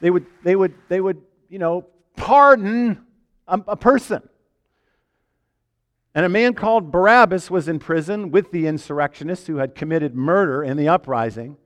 They 0.00 0.10
would, 0.10 0.26
they 0.42 0.56
would, 0.56 0.74
they 0.88 1.00
would, 1.00 1.22
you 1.48 1.60
know, 1.60 1.86
pardon 2.16 3.06
a, 3.46 3.62
a 3.68 3.76
person. 3.76 4.28
And 6.14 6.26
a 6.26 6.28
man 6.28 6.54
called 6.54 6.90
Barabbas 6.90 7.50
was 7.50 7.68
in 7.68 7.78
prison 7.78 8.30
with 8.30 8.50
the 8.50 8.66
insurrectionists 8.66 9.46
who 9.46 9.56
had 9.56 9.74
committed 9.74 10.14
murder 10.14 10.64
in 10.64 10.76
the 10.76 10.88
uprising. 10.88 11.56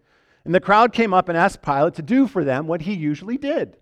And 0.45 0.55
the 0.55 0.61
crowd 0.61 0.93
came 0.93 1.15
up 1.15 1.29
and 1.29 1.39
asked 1.39 1.63
Pilate 1.63 1.95
to 1.95 2.03
do 2.03 2.27
for 2.27 2.45
them 2.45 2.67
what 2.67 2.83
he 2.83 2.93
usually 2.93 3.39
did. 3.39 3.77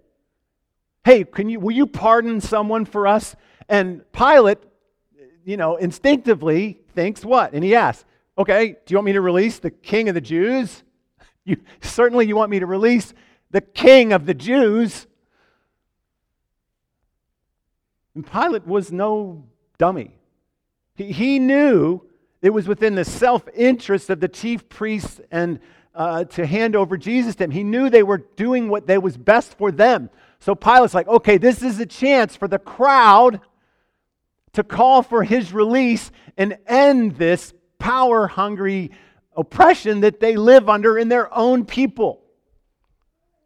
Hey, 1.04 1.24
can 1.24 1.48
you, 1.48 1.58
will 1.58 1.74
you 1.74 1.86
pardon 1.86 2.40
someone 2.40 2.84
for 2.84 3.06
us? 3.06 3.34
And 3.68 4.02
Pilate, 4.12 4.58
you 5.48 5.56
know, 5.56 5.76
instinctively 5.76 6.78
thinks 6.94 7.24
what? 7.24 7.54
And 7.54 7.64
he 7.64 7.74
asks, 7.74 8.04
okay, 8.36 8.76
do 8.84 8.92
you 8.92 8.98
want 8.98 9.06
me 9.06 9.12
to 9.14 9.22
release 9.22 9.58
the 9.58 9.70
king 9.70 10.10
of 10.10 10.14
the 10.14 10.20
Jews? 10.20 10.84
You, 11.44 11.56
certainly 11.80 12.26
you 12.26 12.36
want 12.36 12.50
me 12.50 12.58
to 12.58 12.66
release 12.66 13.14
the 13.50 13.62
king 13.62 14.12
of 14.12 14.26
the 14.26 14.34
Jews. 14.34 15.06
And 18.14 18.30
Pilate 18.30 18.66
was 18.66 18.92
no 18.92 19.46
dummy. 19.78 20.14
He, 20.94 21.10
he 21.10 21.38
knew 21.38 22.02
it 22.42 22.50
was 22.50 22.68
within 22.68 22.96
the 22.96 23.04
self 23.06 23.48
interest 23.54 24.10
of 24.10 24.20
the 24.20 24.28
chief 24.28 24.68
priests 24.68 25.22
and 25.30 25.58
uh, 25.94 26.24
to 26.24 26.44
hand 26.44 26.76
over 26.76 26.98
Jesus 26.98 27.34
to 27.36 27.44
him. 27.44 27.50
He 27.50 27.64
knew 27.64 27.88
they 27.88 28.02
were 28.02 28.18
doing 28.18 28.68
what 28.68 28.86
they 28.86 28.98
was 28.98 29.16
best 29.16 29.56
for 29.56 29.72
them. 29.72 30.10
So 30.40 30.54
Pilate's 30.54 30.92
like, 30.92 31.08
okay, 31.08 31.38
this 31.38 31.62
is 31.62 31.80
a 31.80 31.86
chance 31.86 32.36
for 32.36 32.46
the 32.46 32.58
crowd 32.58 33.40
to 34.58 34.64
call 34.64 35.04
for 35.04 35.22
his 35.22 35.52
release 35.52 36.10
and 36.36 36.58
end 36.66 37.14
this 37.14 37.54
power 37.78 38.26
hungry 38.26 38.90
oppression 39.36 40.00
that 40.00 40.18
they 40.18 40.34
live 40.34 40.68
under 40.68 40.98
in 40.98 41.08
their 41.08 41.32
own 41.32 41.64
people. 41.64 42.24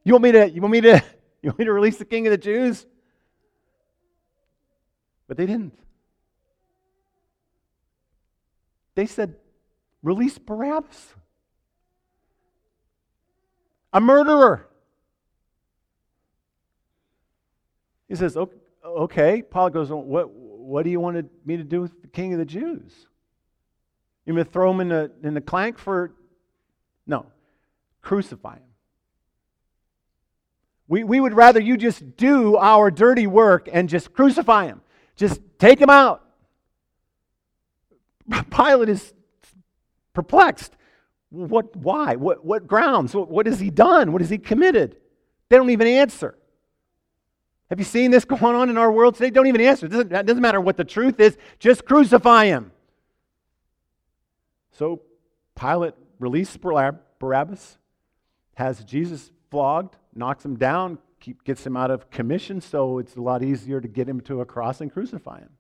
You 0.05 0.15
want 0.15 0.23
me 0.23 0.33
to, 0.33 0.51
you 0.51 0.63
want 0.63 0.73
me 0.73 0.81
to, 0.81 1.05
you 1.43 1.51
want 1.51 1.59
me 1.59 1.65
to 1.67 1.73
release 1.75 1.99
the 1.99 2.07
king 2.07 2.27
of 2.27 2.31
the 2.31 2.39
Jews? 2.39 2.87
But 5.29 5.37
they 5.37 5.45
didn't. 5.45 5.79
They 8.95 9.05
said, 9.05 9.35
release 10.03 10.39
Barabbas, 10.39 11.15
a 13.93 14.01
murderer. 14.01 14.67
He 18.09 18.15
says, 18.15 18.35
okay. 18.83 19.43
Paul 19.43 19.69
goes, 19.69 19.91
what, 19.91 20.31
what 20.73 20.85
do 20.85 20.91
you 20.91 21.01
want 21.01 21.29
me 21.45 21.59
to 21.59 21.65
do 21.65 21.83
with 21.83 22.01
the 22.01 22.09
king 22.09 22.33
of 22.33 22.39
the 22.39 22.47
Jews? 22.47 23.07
You 24.25 24.35
to 24.37 24.43
throw 24.43 24.71
him 24.71 24.81
in 24.81 24.89
the, 24.89 25.13
in 25.23 25.35
the 25.35 25.43
clank 25.43 25.79
for. 25.79 26.15
No, 27.07 27.27
crucify 28.01 28.55
him. 28.55 28.63
We, 30.89 31.05
we 31.05 31.21
would 31.21 31.35
rather 31.35 31.61
you 31.61 31.77
just 31.77 32.17
do 32.17 32.57
our 32.57 32.91
dirty 32.91 33.27
work 33.27 33.69
and 33.71 33.87
just 33.87 34.15
crucify 34.15 34.65
him. 34.65 34.81
Just 35.15 35.43
take 35.59 35.79
him 35.79 35.91
out. 35.91 36.25
Pilate 38.51 38.89
is 38.89 39.13
perplexed. 40.15 40.75
What, 41.29 41.77
why? 41.77 42.17
What, 42.17 42.47
what 42.47 42.67
grounds? 42.67 43.15
What, 43.15 43.31
what 43.31 43.45
has 43.45 43.61
he 43.61 43.69
done? 43.69 44.11
What 44.11 44.23
has 44.23 44.31
he 44.31 44.39
committed? 44.39 44.97
They 45.51 45.59
don't 45.59 45.69
even 45.69 45.87
answer. 45.87 46.39
Have 47.73 47.79
you 47.79 47.87
seen 47.87 48.11
this 48.11 48.25
going 48.27 48.55
on 48.55 48.69
in 48.69 48.77
our 48.77 48.93
world 48.93 49.15
today? 49.15 49.31
Don't 49.31 49.47
even 49.47 49.63
answer. 49.63 49.87
It 49.87 49.93
doesn't, 49.93 50.13
it 50.13 50.27
doesn't 50.27 50.43
matter 50.43 50.61
what 50.61 50.77
the 50.77 50.85
truth 50.85 51.19
is, 51.19 51.39
just 51.59 51.87
crucify 51.87 52.45
him. 52.45 52.71
So 54.73 55.01
Pilate 55.59 55.95
released 56.19 56.61
Barabbas, 56.61 57.79
has 58.57 58.85
Jesus 58.85 59.33
flogged, 59.51 59.97
knocks 60.15 60.45
him 60.45 60.57
down, 60.57 60.99
keep, 61.19 61.45
gets 61.45 61.67
him 61.67 61.75
out 61.75 61.91
of 61.91 62.11
commission, 62.11 62.61
so 62.61 62.99
it's 62.99 63.17
a 63.17 63.23
lot 63.23 63.43
easier 63.43 63.81
to 63.81 63.89
get 63.89 64.07
him 64.07 64.21
to 64.23 64.43
a 64.43 64.45
cross 64.45 64.83
and 64.83 64.93
crucify 64.93 65.39
him. 65.39 65.53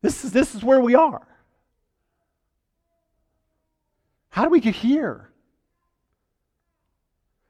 This 0.00 0.24
is, 0.24 0.30
this 0.30 0.54
is 0.54 0.62
where 0.62 0.80
we 0.80 0.94
are. 0.94 1.26
How 4.28 4.44
do 4.44 4.50
we 4.50 4.60
get 4.60 4.76
here? 4.76 5.32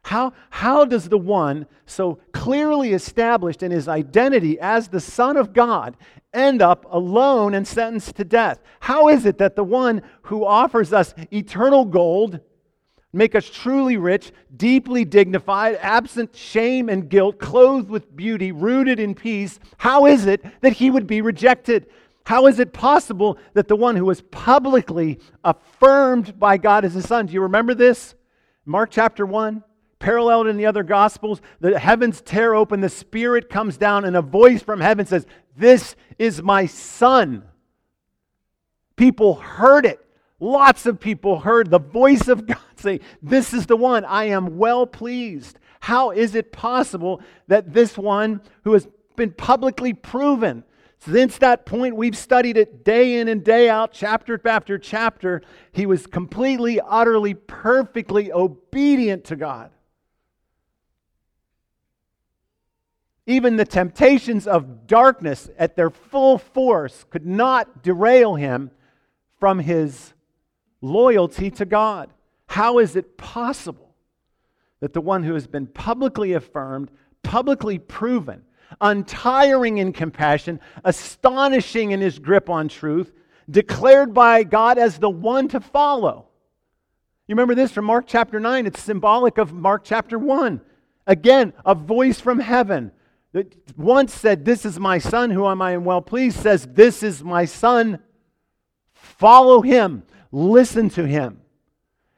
How, 0.09 0.33
how 0.49 0.87
does 0.87 1.11
the 1.11 1.19
one 1.19 1.67
so 1.85 2.19
clearly 2.33 2.95
established 2.95 3.63
in 3.63 3.71
his 3.71 3.89
identity 3.89 4.59
as 4.59 4.89
the 4.89 5.01
Son 5.01 5.37
of 5.37 5.53
God 5.53 5.99
end 6.33 6.63
up 6.63 6.87
alone 6.89 7.53
and 7.53 7.69
sentenced 7.69 8.17
to 8.17 8.25
death? 8.25 8.59
How 8.81 9.09
is 9.11 9.27
it 9.27 9.37
that 9.37 9.55
the 9.55 9.65
one 9.65 10.01
who 10.23 10.47
offers 10.47 10.95
us 10.95 11.13
eternal 11.31 11.85
gold, 11.85 12.41
make 13.13 13.35
us 13.35 13.51
truly 13.51 13.99
rich, 13.99 14.33
deeply 14.57 15.05
dignified, 15.05 15.77
absent 15.83 16.35
shame 16.35 16.89
and 16.89 17.11
guilt, 17.11 17.39
clothed 17.39 17.91
with 17.91 18.17
beauty, 18.17 18.51
rooted 18.51 18.99
in 18.99 19.15
peace, 19.15 19.61
how 19.77 20.07
is 20.07 20.25
it 20.25 20.43
that 20.63 20.73
he 20.73 20.91
would 20.91 21.07
be 21.07 21.21
rejected? 21.21 21.87
How 22.25 22.47
is 22.47 22.59
it 22.59 22.73
possible 22.73 23.37
that 23.53 23.69
the 23.69 23.77
one 23.77 23.95
who 23.95 24.07
was 24.07 24.23
publicly 24.23 25.19
affirmed 25.45 26.39
by 26.39 26.57
God 26.57 26.87
as 26.87 26.95
his 26.95 27.07
son, 27.07 27.27
do 27.27 27.35
you 27.35 27.43
remember 27.43 27.75
this? 27.75 28.15
Mark 28.65 28.91
chapter 28.91 29.27
1, 29.27 29.65
paralleled 29.99 30.47
in 30.47 30.57
the 30.57 30.67
other 30.67 30.83
gospels, 30.83 31.41
the 31.61 31.79
heavens 31.79 32.21
tear 32.21 32.55
open, 32.55 32.81
the 32.81 32.89
Spirit 32.89 33.49
comes 33.49 33.77
down, 33.77 34.05
and 34.05 34.17
a 34.17 34.23
voice 34.23 34.63
from 34.63 34.81
heaven 34.81 35.07
says, 35.07 35.27
This 35.57 35.97
is 36.19 36.43
my 36.43 36.67
son. 36.67 37.45
People 38.97 39.37
heard 39.37 39.87
it. 39.87 40.05
Lots 40.41 40.87
of 40.87 41.01
people 41.01 41.41
heard 41.41 41.71
the 41.71 41.81
voice 41.81 42.29
of 42.29 42.47
God 42.47 42.59
say, 42.77 43.01
This 43.23 43.53
is 43.53 43.67
the 43.67 43.77
one. 43.77 44.05
I 44.05 44.25
am 44.25 44.59
well 44.59 44.87
pleased. 44.87 45.59
How 45.81 46.11
is 46.11 46.35
it 46.35 46.53
possible 46.53 47.21
that 47.47 47.73
this 47.73 47.97
one 47.97 48.41
who 48.65 48.73
has 48.73 48.89
been 49.17 49.33
publicly 49.33 49.93
proven 49.93 50.65
since 51.01 51.39
that 51.39 51.65
point, 51.65 51.95
we've 51.95 52.17
studied 52.17 52.57
it 52.57 52.85
day 52.85 53.21
in 53.21 53.29
and 53.29 53.45
day 53.45 53.69
out, 53.69 53.93
chapter 53.93 54.41
after 54.45 54.79
chapter. 54.79 55.43
He 55.73 55.87
was 55.87 56.07
completely, 56.07 56.81
utterly, 56.81 57.35
perfectly 57.35 58.33
obedient 58.33 59.25
to 59.27 59.37
God. 59.37 59.71
Even 63.29 63.57
the 63.57 63.67
temptations 63.67 64.47
of 64.47 64.87
darkness 64.87 65.51
at 65.59 65.77
their 65.77 65.91
full 65.91 66.39
force 66.39 67.05
could 67.11 67.27
not 67.27 67.83
derail 67.83 68.37
him 68.37 68.71
from 69.39 69.59
his 69.59 70.15
loyalty 70.81 71.51
to 71.51 71.67
God. 71.67 72.09
How 72.47 72.79
is 72.79 72.97
it 72.97 73.19
possible 73.19 73.95
that 74.81 74.95
the 74.95 75.03
one 75.03 75.25
who 75.25 75.35
has 75.35 75.47
been 75.47 75.67
publicly 75.67 76.33
affirmed, 76.33 76.91
publicly 77.23 77.79
proven, 77.79 78.45
untiring 78.81 79.77
in 79.77 79.93
compassion, 79.93 80.59
astonishing 80.83 81.91
in 81.91 82.01
his 82.01 82.19
grip 82.19 82.49
on 82.49 82.67
truth, 82.67 83.13
declared 83.51 84.15
by 84.15 84.43
God 84.43 84.79
as 84.79 84.99
the 84.99 85.11
one 85.11 85.49
to 85.49 85.61
follow. 85.61 86.29
You 87.27 87.35
remember 87.35 87.55
this 87.55 87.73
from 87.73 87.85
Mark 87.85 88.07
chapter 88.07 88.41
9? 88.41 88.67
It's 88.67 88.81
symbolic 88.81 89.37
of 89.37 89.53
Mark 89.53 89.83
chapter 89.85 90.19
1. 90.19 90.63
Again, 91.07 91.53
a 91.67 91.75
voice 91.75 92.21
from 92.21 92.41
heaven 92.41 92.91
once 93.77 94.15
said, 94.15 94.45
This 94.45 94.65
is 94.65 94.79
my 94.79 94.99
son, 94.99 95.31
who 95.31 95.47
am 95.47 95.61
I 95.63 95.73
am 95.73 95.85
well 95.85 96.03
pleased, 96.03 96.41
says, 96.41 96.67
This 96.71 97.03
is 97.03 97.23
my 97.23 97.45
son. 97.45 98.01
Follow 98.93 99.63
him, 99.63 100.05
listen 100.33 100.89
to 100.91 101.07
him. 101.07 101.41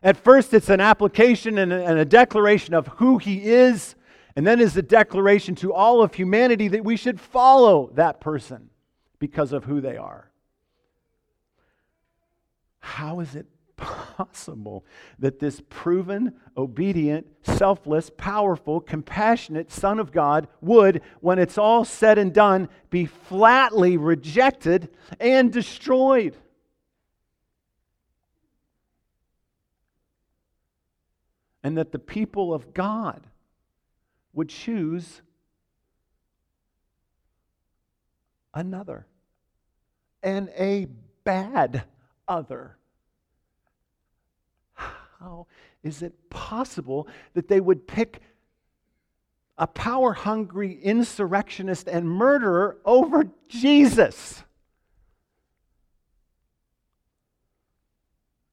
At 0.03 0.17
first, 0.17 0.55
it's 0.55 0.71
an 0.71 0.81
application 0.81 1.59
and 1.59 1.73
a 1.73 2.05
declaration 2.05 2.75
of 2.75 2.87
who 2.87 3.19
he 3.19 3.45
is 3.45 3.95
and 4.37 4.47
then 4.47 4.61
is 4.61 4.77
a 4.77 4.83
declaration 4.83 5.55
to 5.57 5.73
all 5.73 6.03
of 6.03 6.15
humanity 6.15 6.69
that 6.69 6.85
we 6.85 6.97
should 6.97 7.21
follow 7.21 7.91
that 7.95 8.21
person 8.21 8.71
because 9.19 9.53
of 9.53 9.65
who 9.65 9.81
they 9.81 9.97
are. 9.97 10.31
How 12.79 13.21
is 13.21 13.35
it 13.35 13.47
possible 13.81 14.85
that 15.19 15.41
this 15.41 15.61
proven, 15.69 16.35
obedient, 16.57 17.27
selfless, 17.43 18.11
powerful, 18.17 18.81
compassionate 18.81 19.73
Son 19.73 19.99
of 19.99 20.13
God 20.13 20.47
would, 20.61 21.03
when 21.21 21.39
it's 21.39 21.59
all 21.59 21.85
said 21.85 22.19
and 22.19 22.33
done, 22.33 22.69
be 22.91 23.07
flatly 23.07 23.97
rejected 23.97 24.91
and 25.19 25.53
destroyed? 25.53 26.37
And 31.63 31.77
that 31.77 31.93
the 31.93 31.99
people 31.99 32.55
of 32.55 32.73
God 32.73 33.27
would 34.33 34.49
choose 34.49 35.23
another 38.55 39.07
and 40.23 40.51
a 40.57 40.87
bad 41.25 41.85
other. 42.29 42.77
How 45.21 45.47
is 45.83 46.03
it 46.03 46.31
possible 46.31 47.07
that 47.35 47.49
they 47.49 47.61
would 47.61 47.87
pick 47.87 48.21
a 49.59 49.67
power 49.67 50.15
hungry 50.15 50.81
insurrectionist 50.83 51.87
and 51.89 52.09
murderer 52.09 52.79
over 52.87 53.29
Jesus? 53.47 54.43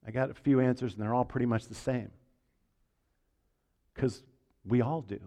I 0.05 0.11
got 0.11 0.29
a 0.29 0.33
few 0.33 0.59
answers, 0.59 0.93
and 0.93 1.01
they're 1.01 1.13
all 1.13 1.25
pretty 1.25 1.45
much 1.45 1.67
the 1.67 1.75
same. 1.75 2.11
Because 3.93 4.23
we 4.65 4.81
all 4.81 5.01
do. 5.01 5.19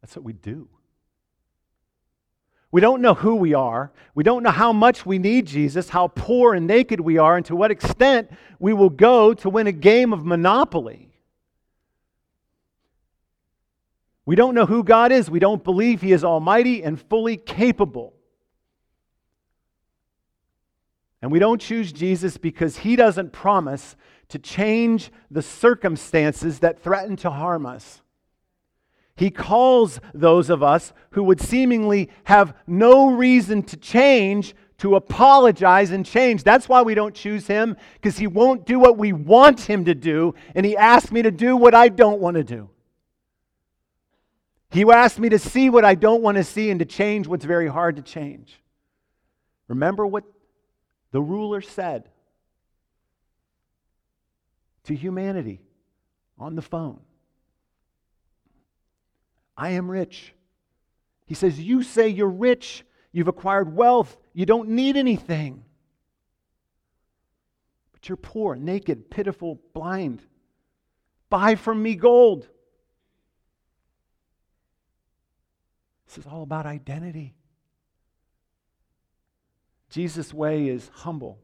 That's 0.00 0.16
what 0.16 0.24
we 0.24 0.32
do. 0.32 0.68
We 2.72 2.80
don't 2.80 3.02
know 3.02 3.12
who 3.12 3.36
we 3.36 3.52
are. 3.52 3.92
We 4.14 4.24
don't 4.24 4.42
know 4.42 4.50
how 4.50 4.72
much 4.72 5.04
we 5.04 5.18
need 5.18 5.46
Jesus, 5.46 5.90
how 5.90 6.08
poor 6.08 6.54
and 6.54 6.66
naked 6.66 7.00
we 7.00 7.18
are, 7.18 7.36
and 7.36 7.44
to 7.46 7.54
what 7.54 7.70
extent 7.70 8.30
we 8.58 8.72
will 8.72 8.90
go 8.90 9.34
to 9.34 9.50
win 9.50 9.66
a 9.66 9.72
game 9.72 10.12
of 10.12 10.24
Monopoly. 10.24 11.10
We 14.24 14.36
don't 14.36 14.54
know 14.54 14.66
who 14.66 14.84
God 14.84 15.12
is. 15.12 15.30
We 15.30 15.38
don't 15.38 15.62
believe 15.62 16.00
He 16.00 16.12
is 16.12 16.24
almighty 16.24 16.82
and 16.82 17.00
fully 17.00 17.36
capable. 17.36 18.14
And 21.20 21.30
we 21.30 21.38
don't 21.38 21.60
choose 21.60 21.92
Jesus 21.92 22.36
because 22.36 22.78
He 22.78 22.96
doesn't 22.96 23.32
promise 23.32 23.96
to 24.28 24.38
change 24.38 25.10
the 25.30 25.42
circumstances 25.42 26.60
that 26.60 26.82
threaten 26.82 27.16
to 27.16 27.30
harm 27.30 27.66
us. 27.66 28.01
He 29.14 29.30
calls 29.30 30.00
those 30.14 30.50
of 30.50 30.62
us 30.62 30.92
who 31.10 31.22
would 31.24 31.40
seemingly 31.40 32.10
have 32.24 32.54
no 32.66 33.10
reason 33.10 33.62
to 33.64 33.76
change 33.76 34.54
to 34.78 34.96
apologize 34.96 35.92
and 35.92 36.04
change. 36.04 36.42
That's 36.42 36.68
why 36.68 36.82
we 36.82 36.96
don't 36.96 37.14
choose 37.14 37.46
him, 37.46 37.76
because 37.94 38.18
he 38.18 38.26
won't 38.26 38.66
do 38.66 38.80
what 38.80 38.98
we 38.98 39.12
want 39.12 39.60
him 39.60 39.84
to 39.84 39.94
do, 39.94 40.34
and 40.56 40.66
he 40.66 40.76
asked 40.76 41.12
me 41.12 41.22
to 41.22 41.30
do 41.30 41.56
what 41.56 41.72
I 41.72 41.88
don't 41.88 42.20
want 42.20 42.36
to 42.36 42.42
do. 42.42 42.68
He 44.70 44.82
asked 44.82 45.20
me 45.20 45.28
to 45.28 45.38
see 45.38 45.70
what 45.70 45.84
I 45.84 45.94
don't 45.94 46.20
want 46.20 46.36
to 46.36 46.42
see 46.42 46.70
and 46.70 46.80
to 46.80 46.84
change 46.84 47.28
what's 47.28 47.44
very 47.44 47.68
hard 47.68 47.94
to 47.94 48.02
change. 48.02 48.60
Remember 49.68 50.04
what 50.04 50.24
the 51.12 51.22
ruler 51.22 51.60
said 51.60 52.08
to 54.84 54.96
humanity 54.96 55.60
on 56.38 56.56
the 56.56 56.62
phone. 56.62 56.98
I 59.56 59.70
am 59.70 59.90
rich. 59.90 60.34
He 61.26 61.34
says, 61.34 61.60
You 61.60 61.82
say 61.82 62.08
you're 62.08 62.28
rich, 62.28 62.84
you've 63.12 63.28
acquired 63.28 63.74
wealth, 63.74 64.16
you 64.32 64.46
don't 64.46 64.70
need 64.70 64.96
anything. 64.96 65.64
But 67.92 68.08
you're 68.08 68.16
poor, 68.16 68.54
naked, 68.54 69.10
pitiful, 69.10 69.60
blind. 69.74 70.22
Buy 71.30 71.54
from 71.54 71.82
me 71.82 71.94
gold. 71.94 72.48
This 76.06 76.18
is 76.18 76.26
all 76.26 76.42
about 76.42 76.66
identity. 76.66 77.34
Jesus' 79.88 80.32
way 80.32 80.68
is 80.68 80.90
humble, 80.92 81.38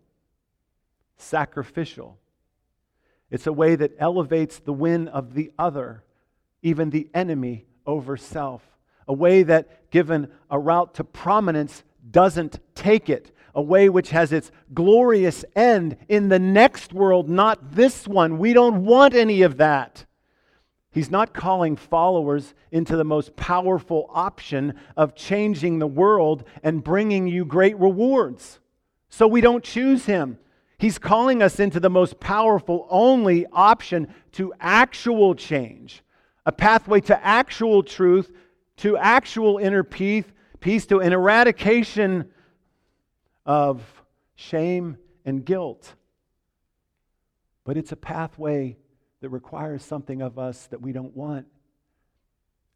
sacrificial. 1.17 2.19
It's 3.31 3.47
a 3.47 3.53
way 3.53 3.77
that 3.77 3.93
elevates 3.99 4.59
the 4.59 4.73
win 4.73 5.09
of 5.09 5.35
the 5.35 5.53
other, 5.59 6.03
even 6.63 6.91
the 6.91 7.09
enemy 7.15 7.68
over 7.89 8.17
self. 8.17 8.63
a 9.09 9.13
way 9.13 9.43
that, 9.43 9.91
given 9.91 10.29
a 10.51 10.59
route 10.59 10.95
to 10.95 11.03
prominence, 11.03 11.83
doesn't 12.11 12.61
take 12.75 13.09
it, 13.09 13.35
a 13.55 13.63
way 13.63 13.89
which 13.89 14.11
has 14.11 14.33
its 14.33 14.53
glorious 14.75 15.45
end 15.57 15.97
in 16.09 16.29
the 16.29 16.39
next 16.39 16.93
world, 16.93 17.29
not 17.29 17.73
this 17.73 18.07
one. 18.07 18.39
We 18.39 18.53
don't 18.53 18.85
want 18.85 19.15
any 19.15 19.41
of 19.43 19.57
that. 19.57 20.05
He's 20.91 21.11
not 21.11 21.33
calling 21.33 21.77
followers 21.77 22.55
into 22.71 22.97
the 22.97 23.05
most 23.05 23.35
powerful 23.35 24.11
option 24.13 24.75
of 24.97 25.15
changing 25.15 25.79
the 25.79 25.87
world 25.87 26.45
and 26.63 26.85
bringing 26.85 27.27
you 27.27 27.45
great 27.45 27.79
rewards. 27.79 28.59
So 29.09 29.27
we 29.27 29.41
don't 29.41 29.65
choose 29.65 30.05
him. 30.05 30.39
He's 30.77 30.99
calling 30.99 31.43
us 31.43 31.59
into 31.59 31.81
the 31.81 31.91
most 31.91 32.21
powerful, 32.21 32.87
only 32.91 33.47
option 33.53 34.15
to 34.33 34.53
actual 34.61 35.35
change, 35.35 36.03
a 36.49 36.53
pathway 36.53 36.99
to 36.99 37.27
actual 37.27 37.83
truth, 37.83 38.33
to 38.79 38.97
actual 38.97 39.59
inner 39.59 39.85
peace, 39.85 40.25
peace 40.61 40.87
to 40.87 40.99
an 40.99 41.13
eradication 41.13 42.31
of 43.45 43.83
shame 44.35 44.97
and 45.27 45.45
guilt. 45.45 45.95
But 47.65 47.77
it's 47.77 47.93
a 47.93 47.97
pathway 47.97 48.79
that 49.21 49.29
requires 49.29 49.85
something 49.85 50.23
of 50.23 50.39
us 50.39 50.65
that 50.69 50.81
we 50.81 50.91
don't 50.93 51.15
want 51.15 51.47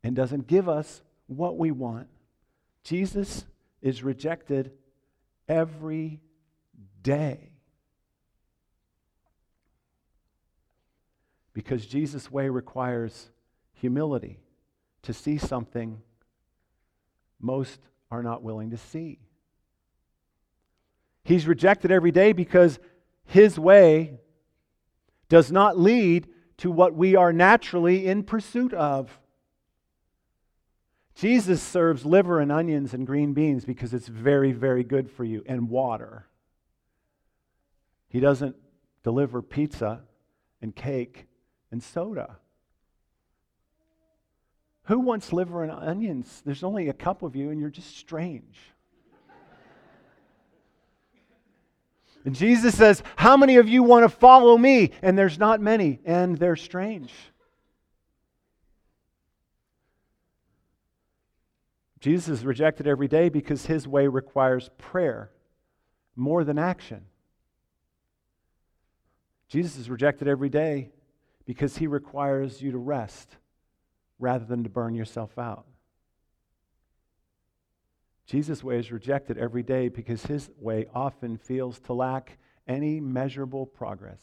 and 0.04 0.14
doesn't 0.14 0.48
give 0.48 0.68
us 0.68 1.00
what 1.26 1.56
we 1.56 1.70
want. 1.70 2.08
Jesus 2.85 3.46
is 3.80 4.02
rejected 4.02 4.72
every 5.48 6.20
day. 7.02 7.52
Because 11.54 11.87
Jesus' 11.87 12.30
way 12.30 12.50
requires 12.50 13.30
humility 13.83 14.38
to 15.03 15.12
see 15.12 15.37
something 15.37 16.01
most 17.40 17.81
are 18.12 18.23
not 18.23 18.40
willing 18.40 18.71
to 18.71 18.77
see. 18.77 19.18
He's 21.25 21.49
rejected 21.49 21.90
every 21.90 22.12
day 22.12 22.33
because 22.33 22.79
his 23.25 23.59
way 23.59 24.21
does 25.29 25.51
not 25.51 25.77
lead 25.77 26.29
to 26.59 26.71
what 26.71 26.95
we 26.95 27.16
are 27.16 27.33
naturally 27.33 28.07
in 28.07 28.23
pursuit 28.23 28.73
of. 28.73 29.18
Jesus 31.16 31.61
serves 31.61 32.07
liver 32.07 32.38
and 32.38 32.53
onions 32.53 32.95
and 32.95 33.05
green 33.05 33.33
beans 33.33 33.64
because 33.64 33.92
it's 33.92 34.07
very, 34.07 34.53
very 34.53 34.85
good 34.85 35.11
for 35.11 35.25
you, 35.25 35.42
and 35.47 35.68
water. 35.68 36.29
He 38.09 38.21
doesn't 38.21 38.55
deliver 39.03 39.42
pizza 39.42 40.03
and 40.61 40.73
cake 40.73 41.27
and 41.73 41.83
soda. 41.83 42.37
Who 44.85 44.99
wants 44.99 45.33
liver 45.33 45.62
and 45.62 45.71
onions? 45.71 46.42
There's 46.45 46.64
only 46.64 46.88
a 46.88 46.92
couple 46.92 47.29
of 47.29 47.37
you, 47.37 47.51
and 47.51 47.61
you're 47.61 47.71
just 47.71 47.97
strange. 47.97 48.59
And 52.25 52.35
Jesus 52.35 52.77
says, 52.77 53.03
How 53.16 53.37
many 53.37 53.57
of 53.57 53.68
you 53.68 53.83
want 53.83 54.05
to 54.05 54.09
follow 54.09 54.57
me? 54.57 54.92
And 55.03 55.18
there's 55.18 55.38
not 55.38 55.61
many, 55.61 56.01
and 56.05 56.37
they're 56.38 56.57
strange. 56.57 57.12
Jesus 61.99 62.40
is 62.40 62.45
rejected 62.45 62.88
every 62.88 63.09
day 63.09 63.29
because 63.29 63.66
his 63.66 63.87
way 63.87 64.09
requires 64.09 64.71
prayer 64.79 65.31
more 66.16 66.42
than 66.42 66.59
action. 66.59 67.07
Jesus 69.49 69.77
is 69.77 69.88
rejected 69.88 70.27
every 70.27 70.49
day 70.49 70.90
because 71.45 71.77
he 71.77 71.87
requires 71.87 72.61
you 72.61 72.73
to 72.73 72.79
rest 72.79 73.37
rather 74.22 74.44
than 74.44 74.62
to 74.62 74.70
burn 74.70 74.94
yourself 74.94 75.37
out. 75.37 75.66
Jesus' 78.24 78.62
way 78.62 78.78
is 78.78 78.92
rejected 78.92 79.37
every 79.37 79.64
day 79.64 79.88
because 79.88 80.24
his 80.24 80.48
way 80.61 80.87
often 80.94 81.37
feels 81.37 81.80
to 81.80 81.92
lack 81.92 82.38
any 82.68 83.00
measurable 83.00 83.66
progress. 83.66 84.20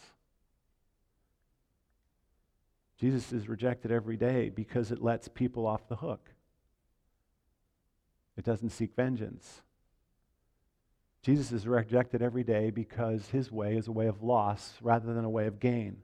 Jesus 2.97 3.33
is 3.33 3.49
rejected 3.49 3.91
every 3.91 4.15
day 4.15 4.49
because 4.49 4.91
it 4.91 5.03
lets 5.03 5.27
people 5.27 5.67
off 5.67 5.87
the 5.89 5.97
hook. 5.97 6.29
It 8.37 8.45
doesn't 8.45 8.69
seek 8.69 8.95
vengeance. 8.95 9.61
Jesus 11.21 11.51
is 11.51 11.67
rejected 11.67 12.21
every 12.21 12.45
day 12.45 12.69
because 12.69 13.27
his 13.27 13.51
way 13.51 13.75
is 13.75 13.89
a 13.89 13.91
way 13.91 14.07
of 14.07 14.23
loss 14.23 14.75
rather 14.81 15.13
than 15.13 15.25
a 15.25 15.29
way 15.29 15.45
of 15.45 15.59
gain. 15.59 15.97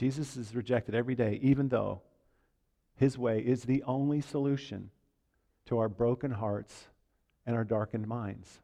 Jesus 0.00 0.34
is 0.38 0.54
rejected 0.54 0.94
every 0.94 1.14
day, 1.14 1.38
even 1.42 1.68
though 1.68 2.00
his 2.96 3.18
way 3.18 3.40
is 3.40 3.64
the 3.64 3.82
only 3.82 4.22
solution 4.22 4.88
to 5.66 5.76
our 5.76 5.90
broken 5.90 6.30
hearts 6.30 6.86
and 7.44 7.54
our 7.54 7.64
darkened 7.64 8.08
minds. 8.08 8.62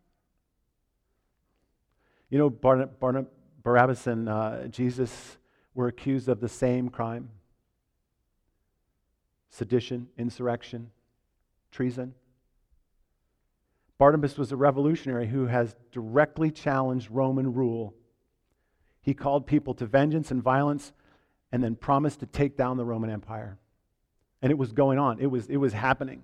You 2.31 2.39
know, 2.39 2.49
Barna, 2.49 2.89
Barna, 2.89 3.27
Barabbas 3.63 4.07
and 4.07 4.31
uh, 4.31 4.69
Jesus 4.69 5.37
were 5.75 5.89
accused 5.89 6.31
of 6.31 6.41
the 6.41 6.49
same 6.49 6.89
crime 6.89 7.29
sedition, 9.51 10.09
insurrection, 10.17 10.91
treason. 11.71 12.15
Barnabas 13.99 14.39
was 14.39 14.53
a 14.53 14.57
revolutionary 14.57 15.27
who 15.27 15.49
has 15.49 15.77
directly 15.93 16.51
challenged 16.51 17.11
Roman 17.11 17.53
rule. 17.53 17.93
He 19.03 19.13
called 19.13 19.47
people 19.47 19.75
to 19.75 19.85
vengeance 19.85 20.31
and 20.31 20.43
violence 20.43 20.95
and 21.53 21.63
then 21.63 21.77
promised 21.77 22.21
to 22.21 22.27
take 22.27 22.57
down 22.57 22.77
the 22.77 22.85
Roman 22.85 23.11
Empire. 23.11 23.59
And 24.43 24.51
it 24.51 24.59
was 24.59 24.73
going 24.73 24.99
on, 24.99 25.19
it 25.21 25.27
was, 25.27 25.47
it 25.47 25.57
was 25.57 25.73
happening. 25.73 26.23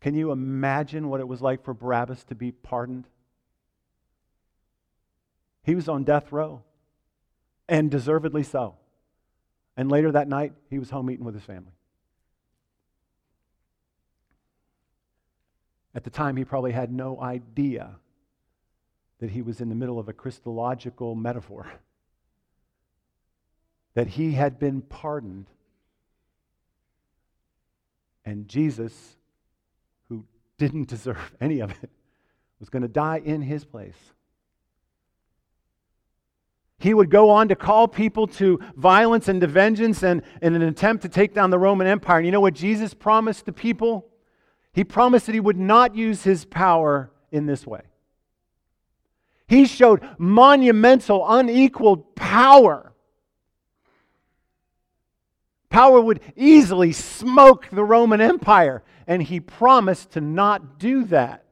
Can 0.00 0.14
you 0.14 0.32
imagine 0.32 1.08
what 1.08 1.20
it 1.20 1.28
was 1.28 1.40
like 1.40 1.64
for 1.64 1.72
Barabbas 1.72 2.24
to 2.24 2.34
be 2.34 2.50
pardoned? 2.50 3.06
He 5.62 5.76
was 5.76 5.88
on 5.88 6.02
death 6.02 6.32
row, 6.32 6.62
and 7.68 7.90
deservedly 7.90 8.42
so. 8.42 8.74
And 9.76 9.90
later 9.90 10.10
that 10.12 10.28
night, 10.28 10.52
he 10.68 10.78
was 10.78 10.90
home 10.90 11.10
eating 11.10 11.24
with 11.24 11.34
his 11.34 11.44
family. 11.44 11.72
At 15.94 16.04
the 16.04 16.10
time, 16.10 16.36
he 16.36 16.44
probably 16.44 16.72
had 16.72 16.92
no 16.92 17.20
idea 17.20 17.96
that 19.20 19.30
he 19.30 19.42
was 19.42 19.60
in 19.60 19.68
the 19.68 19.74
middle 19.74 19.98
of 19.98 20.08
a 20.08 20.12
Christological 20.12 21.14
metaphor, 21.14 21.70
that 23.94 24.08
he 24.08 24.32
had 24.32 24.58
been 24.58 24.82
pardoned 24.82 25.46
and 28.24 28.48
Jesus, 28.48 29.16
who 30.08 30.24
didn't 30.58 30.88
deserve 30.88 31.34
any 31.40 31.60
of 31.60 31.70
it, 31.70 31.90
was 32.60 32.68
going 32.68 32.82
to 32.82 32.88
die 32.88 33.20
in 33.24 33.42
his 33.42 33.64
place. 33.64 33.96
He 36.78 36.94
would 36.94 37.10
go 37.10 37.30
on 37.30 37.48
to 37.48 37.54
call 37.54 37.86
people 37.86 38.26
to 38.26 38.58
violence 38.76 39.28
and 39.28 39.40
to 39.40 39.46
vengeance 39.46 40.02
and 40.02 40.22
in 40.40 40.54
an 40.56 40.62
attempt 40.62 41.02
to 41.02 41.08
take 41.08 41.32
down 41.32 41.50
the 41.50 41.58
Roman 41.58 41.86
Empire. 41.86 42.18
And 42.18 42.26
you 42.26 42.32
know 42.32 42.40
what 42.40 42.54
Jesus 42.54 42.92
promised 42.92 43.46
the 43.46 43.52
people? 43.52 44.08
He 44.72 44.82
promised 44.82 45.26
that 45.26 45.32
he 45.32 45.40
would 45.40 45.58
not 45.58 45.94
use 45.94 46.24
his 46.24 46.44
power 46.44 47.12
in 47.30 47.46
this 47.46 47.66
way. 47.66 47.82
He 49.46 49.66
showed 49.66 50.02
monumental, 50.18 51.24
unequaled 51.28 52.16
power 52.16 52.91
Power 55.72 56.02
would 56.02 56.20
easily 56.36 56.92
smoke 56.92 57.66
the 57.72 57.82
Roman 57.82 58.20
Empire, 58.20 58.82
and 59.06 59.22
he 59.22 59.40
promised 59.40 60.10
to 60.10 60.20
not 60.20 60.78
do 60.78 61.04
that. 61.04 61.44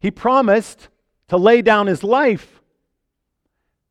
He 0.00 0.10
promised 0.10 0.88
to 1.28 1.36
lay 1.36 1.62
down 1.62 1.86
his 1.86 2.02
life. 2.02 2.60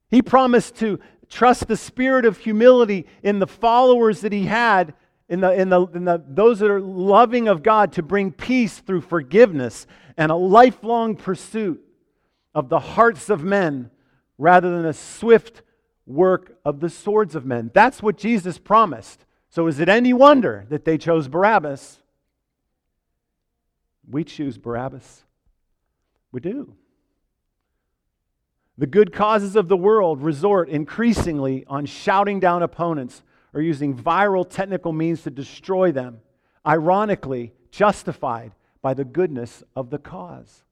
He 0.09 0.21
promised 0.21 0.75
to 0.79 0.99
trust 1.29 1.69
the 1.69 1.77
spirit 1.77 2.25
of 2.25 2.37
humility 2.39 3.07
in 3.23 3.39
the 3.39 3.47
followers 3.47 4.19
that 4.21 4.33
he 4.33 4.47
had, 4.47 4.93
in, 5.29 5.39
the, 5.39 5.53
in, 5.53 5.69
the, 5.69 5.85
in 5.87 6.03
the, 6.03 6.21
those 6.27 6.59
that 6.59 6.69
are 6.69 6.81
loving 6.81 7.47
of 7.47 7.63
God, 7.63 7.93
to 7.93 8.03
bring 8.03 8.33
peace 8.33 8.79
through 8.79 9.01
forgiveness 9.01 9.87
and 10.17 10.33
a 10.33 10.35
lifelong 10.35 11.15
pursuit 11.15 11.81
of 12.53 12.67
the 12.67 12.79
hearts 12.79 13.29
of 13.29 13.41
men 13.41 13.89
rather 14.37 14.69
than 14.69 14.85
a 14.85 14.93
swift 14.93 15.61
work 16.05 16.57
of 16.63 16.79
the 16.79 16.89
swords 16.89 17.35
of 17.35 17.45
men. 17.45 17.71
That's 17.73 18.03
what 18.03 18.17
Jesus 18.17 18.57
promised. 18.57 19.25
So 19.49 19.67
is 19.67 19.79
it 19.79 19.89
any 19.89 20.13
wonder 20.13 20.65
that 20.69 20.85
they 20.85 20.97
chose 20.97 21.27
Barabbas? 21.27 21.99
We 24.09 24.23
choose 24.23 24.57
Barabbas. 24.57 25.23
We 26.31 26.41
do. 26.41 26.75
The 28.77 28.87
good 28.87 29.13
causes 29.13 29.55
of 29.55 29.69
the 29.69 29.77
world 29.77 30.21
resort 30.21 30.67
increasingly 30.67 31.63
on 31.67 31.85
shouting 31.85 32.41
down 32.41 32.61
opponents 32.61 33.23
or 33.53 33.61
using 33.61 33.95
viral 33.95 34.47
technical 34.47 34.91
means 34.91 35.23
to 35.23 35.31
destroy 35.31 35.93
them, 35.93 36.19
ironically 36.67 37.53
justified 37.71 38.51
by 38.81 38.93
the 38.93 39.05
goodness 39.05 39.63
of 39.75 39.89
the 39.89 39.97
cause. 39.97 40.63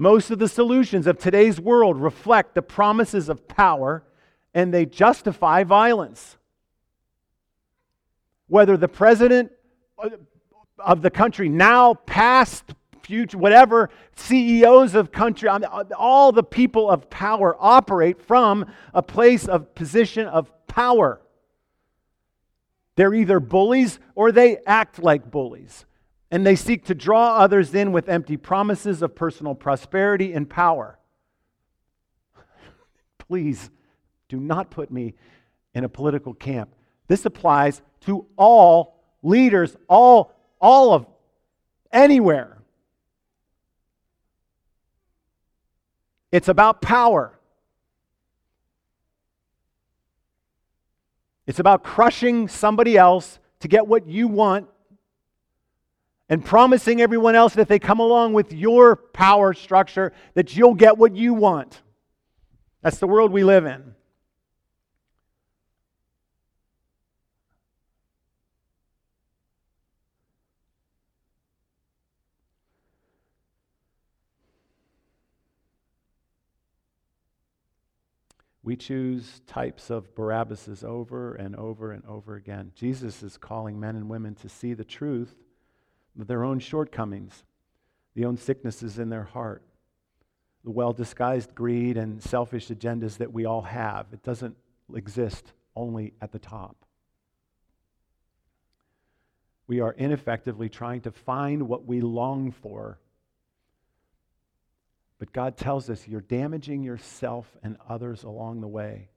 Most 0.00 0.30
of 0.30 0.38
the 0.38 0.48
solutions 0.48 1.08
of 1.08 1.18
today's 1.18 1.60
world 1.60 2.00
reflect 2.00 2.54
the 2.54 2.62
promises 2.62 3.28
of 3.28 3.48
power 3.48 4.04
and 4.54 4.72
they 4.72 4.86
justify 4.86 5.64
violence. 5.64 6.36
Whether 8.46 8.76
the 8.76 8.88
president 8.88 9.50
of 10.78 11.02
the 11.02 11.10
country 11.10 11.48
now, 11.48 11.94
past, 11.94 12.74
future, 13.02 13.38
whatever, 13.38 13.90
CEOs 14.14 14.94
of 14.94 15.10
country, 15.10 15.48
all 15.98 16.30
the 16.30 16.44
people 16.44 16.88
of 16.88 17.10
power 17.10 17.56
operate 17.58 18.22
from 18.22 18.66
a 18.94 19.02
place 19.02 19.48
of 19.48 19.74
position 19.74 20.28
of 20.28 20.48
power. 20.68 21.20
They're 22.94 23.14
either 23.14 23.40
bullies 23.40 23.98
or 24.14 24.30
they 24.30 24.58
act 24.64 25.02
like 25.02 25.28
bullies. 25.28 25.86
And 26.30 26.46
they 26.46 26.56
seek 26.56 26.84
to 26.86 26.94
draw 26.94 27.36
others 27.36 27.74
in 27.74 27.92
with 27.92 28.08
empty 28.08 28.36
promises 28.36 29.00
of 29.02 29.14
personal 29.14 29.54
prosperity 29.54 30.32
and 30.32 30.48
power. 30.48 30.98
Please 33.18 33.70
do 34.28 34.38
not 34.38 34.70
put 34.70 34.90
me 34.90 35.14
in 35.74 35.84
a 35.84 35.88
political 35.88 36.34
camp. 36.34 36.74
This 37.06 37.24
applies 37.24 37.80
to 38.02 38.26
all 38.36 39.02
leaders, 39.22 39.76
all, 39.88 40.34
all 40.60 40.92
of 40.92 41.06
anywhere. 41.90 42.58
It's 46.30 46.48
about 46.48 46.82
power. 46.82 47.38
It's 51.46 51.58
about 51.58 51.82
crushing 51.82 52.48
somebody 52.48 52.98
else 52.98 53.38
to 53.60 53.68
get 53.68 53.86
what 53.86 54.06
you 54.06 54.28
want 54.28 54.68
and 56.28 56.44
promising 56.44 57.00
everyone 57.00 57.34
else 57.34 57.54
that 57.54 57.68
they 57.68 57.78
come 57.78 58.00
along 58.00 58.34
with 58.34 58.52
your 58.52 58.96
power 58.96 59.54
structure 59.54 60.12
that 60.34 60.56
you'll 60.56 60.74
get 60.74 60.98
what 60.98 61.16
you 61.16 61.34
want. 61.34 61.80
That's 62.82 62.98
the 62.98 63.06
world 63.06 63.32
we 63.32 63.44
live 63.44 63.64
in. 63.64 63.94
We 78.62 78.76
choose 78.76 79.40
types 79.46 79.88
of 79.88 80.14
Barabbases 80.14 80.84
over 80.84 81.34
and 81.34 81.56
over 81.56 81.90
and 81.90 82.04
over 82.04 82.34
again. 82.34 82.72
Jesus 82.74 83.22
is 83.22 83.38
calling 83.38 83.80
men 83.80 83.96
and 83.96 84.10
women 84.10 84.34
to 84.34 84.48
see 84.50 84.74
the 84.74 84.84
truth 84.84 85.34
their 86.26 86.44
own 86.44 86.58
shortcomings, 86.58 87.44
the 88.14 88.24
own 88.24 88.36
sicknesses 88.36 88.98
in 88.98 89.08
their 89.08 89.24
heart, 89.24 89.62
the 90.64 90.70
well 90.70 90.92
disguised 90.92 91.54
greed 91.54 91.96
and 91.96 92.22
selfish 92.22 92.68
agendas 92.68 93.18
that 93.18 93.32
we 93.32 93.44
all 93.44 93.62
have. 93.62 94.06
It 94.12 94.22
doesn't 94.22 94.56
exist 94.94 95.52
only 95.76 96.14
at 96.20 96.32
the 96.32 96.38
top. 96.38 96.76
We 99.66 99.80
are 99.80 99.92
ineffectively 99.92 100.68
trying 100.68 101.02
to 101.02 101.12
find 101.12 101.68
what 101.68 101.84
we 101.84 102.00
long 102.00 102.50
for 102.50 102.98
but 105.18 105.32
God 105.32 105.56
tells 105.56 105.90
us 105.90 106.06
you're 106.06 106.20
damaging 106.20 106.82
yourself 106.82 107.46
and 107.62 107.76
others 107.88 108.22
along 108.22 108.60
the 108.60 108.68
way. 108.68 109.08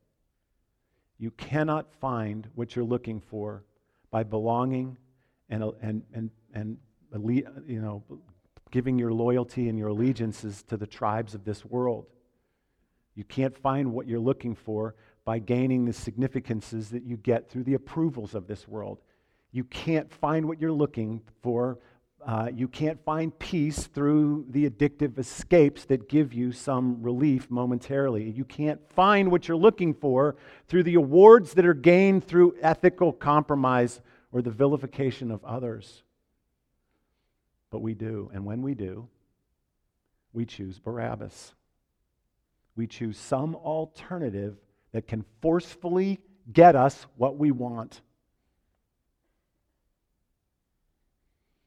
You 1.19 1.31
cannot 1.31 1.93
find 1.99 2.47
what 2.55 2.75
you're 2.75 2.85
looking 2.85 3.21
for 3.21 3.63
by 4.09 4.23
belonging 4.23 4.97
and, 5.49 5.63
and, 5.81 6.01
and, 6.13 6.31
and 6.53 6.77
you 7.13 7.81
know, 7.81 8.03
giving 8.71 8.97
your 8.97 9.11
loyalty 9.13 9.69
and 9.69 9.77
your 9.77 9.89
allegiances 9.89 10.63
to 10.63 10.77
the 10.77 10.87
tribes 10.87 11.35
of 11.35 11.43
this 11.43 11.65
world. 11.65 12.05
You 13.15 13.23
can't 13.25 13.57
find 13.57 13.91
what 13.91 14.07
you're 14.07 14.19
looking 14.19 14.55
for 14.55 14.95
by 15.25 15.39
gaining 15.39 15.85
the 15.85 15.93
significances 15.93 16.89
that 16.89 17.03
you 17.03 17.17
get 17.17 17.49
through 17.49 17.63
the 17.63 17.73
approvals 17.73 18.33
of 18.33 18.47
this 18.47 18.67
world. 18.67 18.99
You 19.51 19.65
can't 19.65 20.11
find 20.11 20.47
what 20.47 20.61
you're 20.61 20.71
looking 20.71 21.21
for 21.41 21.77
uh, 22.25 22.49
you 22.53 22.67
can't 22.67 23.03
find 23.03 23.37
peace 23.39 23.87
through 23.87 24.45
the 24.49 24.69
addictive 24.69 25.17
escapes 25.17 25.85
that 25.85 26.07
give 26.07 26.33
you 26.33 26.51
some 26.51 27.01
relief 27.01 27.49
momentarily. 27.49 28.29
You 28.29 28.45
can't 28.45 28.79
find 28.91 29.31
what 29.31 29.47
you're 29.47 29.57
looking 29.57 29.93
for 29.95 30.35
through 30.67 30.83
the 30.83 30.95
awards 30.95 31.53
that 31.55 31.65
are 31.65 31.73
gained 31.73 32.23
through 32.23 32.55
ethical 32.61 33.11
compromise 33.11 34.01
or 34.31 34.43
the 34.43 34.51
vilification 34.51 35.31
of 35.31 35.43
others. 35.43 36.03
But 37.71 37.79
we 37.79 37.95
do. 37.95 38.29
And 38.33 38.45
when 38.45 38.61
we 38.61 38.75
do, 38.75 39.07
we 40.33 40.45
choose 40.45 40.77
Barabbas. 40.77 41.53
We 42.75 42.85
choose 42.85 43.17
some 43.17 43.55
alternative 43.55 44.57
that 44.91 45.07
can 45.07 45.25
forcefully 45.41 46.19
get 46.51 46.75
us 46.75 47.07
what 47.17 47.37
we 47.37 47.51
want. 47.51 48.01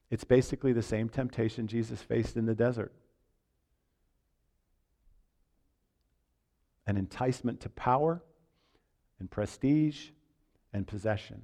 It's 0.09 0.23
basically 0.23 0.71
the 0.71 0.81
same 0.81 1.09
temptation 1.09 1.67
Jesus 1.67 2.01
faced 2.01 2.37
in 2.37 2.45
the 2.45 2.55
desert 2.55 2.93
an 6.87 6.97
enticement 6.97 7.59
to 7.61 7.69
power 7.69 8.21
and 9.19 9.29
prestige 9.29 10.09
and 10.73 10.85
possession. 10.85 11.41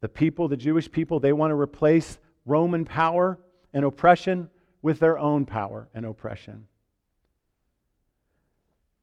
The 0.00 0.08
people, 0.08 0.48
the 0.48 0.56
Jewish 0.56 0.90
people, 0.90 1.20
they 1.20 1.32
want 1.32 1.50
to 1.50 1.56
replace 1.56 2.18
Roman 2.46 2.84
power 2.84 3.38
and 3.72 3.84
oppression 3.84 4.48
with 4.82 4.98
their 4.98 5.18
own 5.18 5.44
power 5.44 5.88
and 5.94 6.06
oppression. 6.06 6.66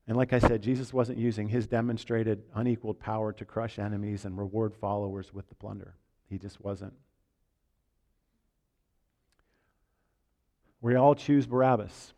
And 0.07 0.15
like 0.15 0.31
I 0.33 0.39
said, 0.39 0.61
Jesus 0.61 0.93
wasn't 0.93 1.17
using 1.17 1.49
his 1.49 1.67
demonstrated 1.67 2.41
unequaled 2.55 2.99
power 2.99 3.33
to 3.33 3.45
crush 3.45 3.77
enemies 3.77 4.25
and 4.25 4.37
reward 4.37 4.73
followers 4.73 5.33
with 5.33 5.47
the 5.49 5.55
plunder. 5.55 5.95
He 6.29 6.37
just 6.37 6.61
wasn't. 6.61 6.93
We 10.81 10.95
all 10.95 11.15
choose 11.15 11.45
Barabbas. 11.45 12.13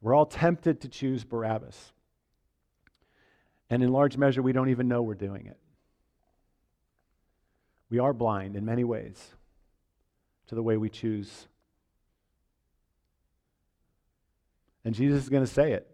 We're 0.00 0.14
all 0.14 0.26
tempted 0.26 0.80
to 0.82 0.88
choose 0.88 1.24
Barabbas. 1.24 1.92
And 3.68 3.82
in 3.82 3.92
large 3.92 4.16
measure, 4.16 4.40
we 4.40 4.52
don't 4.52 4.70
even 4.70 4.88
know 4.88 5.02
we're 5.02 5.14
doing 5.14 5.46
it. 5.46 5.58
We 7.90 7.98
are 7.98 8.12
blind 8.12 8.56
in 8.56 8.64
many 8.64 8.84
ways 8.84 9.34
to 10.48 10.54
the 10.54 10.62
way 10.62 10.76
we 10.76 10.90
choose. 10.90 11.48
And 14.84 14.94
Jesus 14.94 15.22
is 15.22 15.28
going 15.28 15.44
to 15.44 15.52
say 15.52 15.72
it 15.72 15.86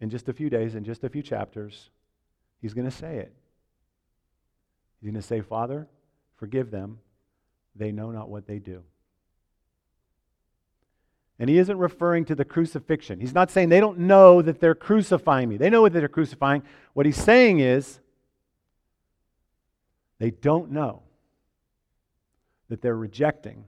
in 0.00 0.10
just 0.10 0.28
a 0.28 0.32
few 0.32 0.50
days, 0.50 0.74
in 0.74 0.84
just 0.84 1.04
a 1.04 1.08
few 1.08 1.22
chapters. 1.22 1.90
He's 2.60 2.74
going 2.74 2.88
to 2.88 2.96
say 2.96 3.16
it. 3.16 3.34
He's 5.00 5.10
going 5.10 5.20
to 5.20 5.26
say, 5.26 5.40
Father, 5.40 5.88
Forgive 6.36 6.70
them. 6.70 6.98
They 7.76 7.92
know 7.92 8.10
not 8.10 8.28
what 8.28 8.46
they 8.46 8.58
do. 8.58 8.82
And 11.38 11.50
he 11.50 11.58
isn't 11.58 11.78
referring 11.78 12.24
to 12.26 12.34
the 12.34 12.44
crucifixion. 12.44 13.18
He's 13.18 13.34
not 13.34 13.50
saying 13.50 13.68
they 13.68 13.80
don't 13.80 14.00
know 14.00 14.40
that 14.40 14.60
they're 14.60 14.74
crucifying 14.74 15.48
me. 15.48 15.56
They 15.56 15.70
know 15.70 15.82
what 15.82 15.92
they're 15.92 16.06
crucifying. 16.06 16.62
What 16.92 17.06
he's 17.06 17.16
saying 17.16 17.60
is 17.60 17.98
they 20.24 20.30
don't 20.30 20.70
know 20.70 21.02
that 22.70 22.80
they're 22.80 22.96
rejecting 22.96 23.66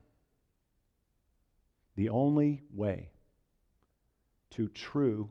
the 1.97 2.09
only 2.09 2.63
way 2.73 3.11
to 4.53 4.67
true 4.69 5.29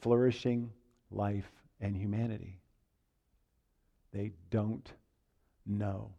flourishing 0.00 0.72
life 1.12 1.52
and 1.80 1.96
humanity. 1.96 2.58
They 4.12 4.32
don't 4.50 4.92
know 5.64 6.10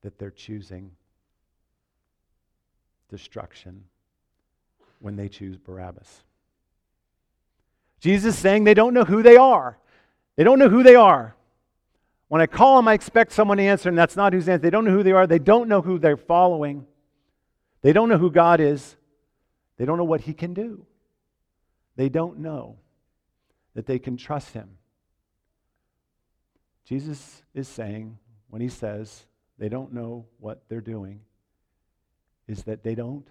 that 0.00 0.16
they're 0.18 0.30
choosing 0.30 0.92
destruction 3.10 3.84
when 5.00 5.16
they 5.16 5.28
choose 5.28 5.58
Barabbas. 5.58 6.22
Jesus 8.00 8.34
is 8.34 8.40
saying 8.40 8.64
they 8.64 8.72
don't 8.72 8.94
know 8.94 9.04
who 9.04 9.22
they 9.22 9.36
are. 9.36 9.76
They 10.36 10.44
don't 10.44 10.58
know 10.58 10.68
who 10.68 10.82
they 10.82 10.94
are. 10.94 11.36
When 12.28 12.40
I 12.40 12.46
call 12.46 12.76
them, 12.76 12.88
I 12.88 12.94
expect 12.94 13.32
someone 13.32 13.58
to 13.58 13.62
answer, 13.62 13.88
and 13.88 13.98
that's 13.98 14.16
not 14.16 14.32
who's 14.32 14.48
answering. 14.48 14.62
They 14.62 14.70
don't 14.70 14.84
know 14.84 14.92
who 14.92 15.02
they 15.02 15.12
are. 15.12 15.26
They 15.26 15.38
don't 15.38 15.68
know 15.68 15.82
who 15.82 15.98
they're 15.98 16.16
following. 16.16 16.86
They 17.82 17.92
don't 17.92 18.08
know 18.08 18.18
who 18.18 18.30
God 18.30 18.60
is. 18.60 18.96
They 19.76 19.84
don't 19.84 19.98
know 19.98 20.04
what 20.04 20.22
He 20.22 20.32
can 20.32 20.54
do. 20.54 20.86
They 21.96 22.08
don't 22.08 22.38
know 22.38 22.78
that 23.74 23.86
they 23.86 23.98
can 23.98 24.16
trust 24.16 24.54
Him. 24.54 24.78
Jesus 26.84 27.42
is 27.54 27.68
saying, 27.68 28.18
when 28.48 28.60
he 28.60 28.68
says 28.68 29.24
they 29.58 29.70
don't 29.70 29.94
know 29.94 30.26
what 30.38 30.62
they're 30.68 30.80
doing, 30.80 31.20
is 32.46 32.64
that 32.64 32.82
they 32.82 32.94
don't 32.94 33.26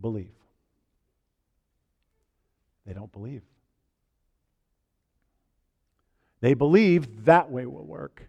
believe. 0.00 0.34
They 2.84 2.92
don't 2.92 3.12
believe. 3.12 3.42
They 6.46 6.54
believe 6.54 7.24
that 7.24 7.50
way 7.50 7.66
will 7.66 7.84
work. 7.84 8.22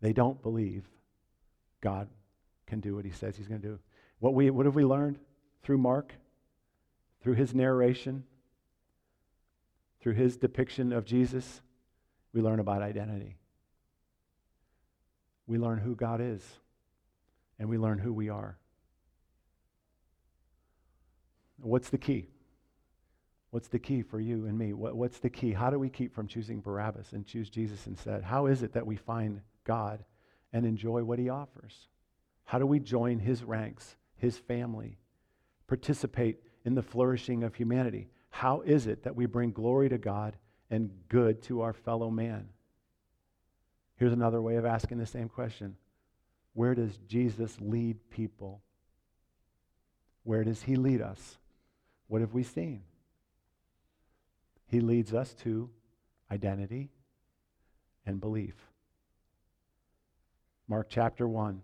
They 0.00 0.14
don't 0.14 0.42
believe 0.42 0.88
God 1.82 2.08
can 2.66 2.80
do 2.80 2.94
what 2.96 3.04
he 3.04 3.10
says 3.10 3.36
he's 3.36 3.46
going 3.46 3.60
to 3.60 3.68
do. 3.68 3.78
What, 4.20 4.32
we, 4.32 4.48
what 4.48 4.64
have 4.64 4.74
we 4.74 4.86
learned 4.86 5.18
through 5.62 5.76
Mark? 5.76 6.14
Through 7.22 7.34
his 7.34 7.54
narration? 7.54 8.24
Through 10.00 10.14
his 10.14 10.38
depiction 10.38 10.94
of 10.94 11.04
Jesus? 11.04 11.60
We 12.32 12.40
learn 12.40 12.58
about 12.58 12.80
identity. 12.80 13.36
We 15.46 15.58
learn 15.58 15.76
who 15.80 15.94
God 15.94 16.22
is, 16.22 16.42
and 17.58 17.68
we 17.68 17.76
learn 17.76 17.98
who 17.98 18.14
we 18.14 18.30
are. 18.30 18.56
What's 21.60 21.90
the 21.90 21.98
key? 21.98 22.30
What's 23.56 23.68
the 23.68 23.78
key 23.78 24.02
for 24.02 24.20
you 24.20 24.44
and 24.44 24.58
me? 24.58 24.74
What, 24.74 24.96
what's 24.96 25.18
the 25.18 25.30
key? 25.30 25.54
How 25.54 25.70
do 25.70 25.78
we 25.78 25.88
keep 25.88 26.14
from 26.14 26.26
choosing 26.28 26.60
Barabbas 26.60 27.14
and 27.14 27.24
choose 27.24 27.48
Jesus 27.48 27.86
instead? 27.86 28.22
How 28.22 28.48
is 28.48 28.62
it 28.62 28.74
that 28.74 28.86
we 28.86 28.96
find 28.96 29.40
God 29.64 30.04
and 30.52 30.66
enjoy 30.66 31.02
what 31.04 31.18
he 31.18 31.30
offers? 31.30 31.88
How 32.44 32.58
do 32.58 32.66
we 32.66 32.78
join 32.80 33.18
his 33.18 33.42
ranks, 33.42 33.96
his 34.18 34.36
family, 34.36 34.98
participate 35.68 36.36
in 36.66 36.74
the 36.74 36.82
flourishing 36.82 37.44
of 37.44 37.54
humanity? 37.54 38.10
How 38.28 38.60
is 38.60 38.86
it 38.86 39.04
that 39.04 39.16
we 39.16 39.24
bring 39.24 39.52
glory 39.52 39.88
to 39.88 39.96
God 39.96 40.36
and 40.68 40.90
good 41.08 41.40
to 41.44 41.62
our 41.62 41.72
fellow 41.72 42.10
man? 42.10 42.50
Here's 43.96 44.12
another 44.12 44.42
way 44.42 44.56
of 44.56 44.66
asking 44.66 44.98
the 44.98 45.06
same 45.06 45.30
question 45.30 45.76
Where 46.52 46.74
does 46.74 46.98
Jesus 47.08 47.56
lead 47.58 48.10
people? 48.10 48.60
Where 50.24 50.44
does 50.44 50.64
he 50.64 50.76
lead 50.76 51.00
us? 51.00 51.38
What 52.08 52.20
have 52.20 52.34
we 52.34 52.42
seen? 52.42 52.82
He 54.66 54.80
leads 54.80 55.14
us 55.14 55.34
to 55.42 55.70
identity 56.30 56.90
and 58.04 58.20
belief. 58.20 58.54
Mark 60.68 60.88
chapter 60.90 61.28
1. 61.28 61.62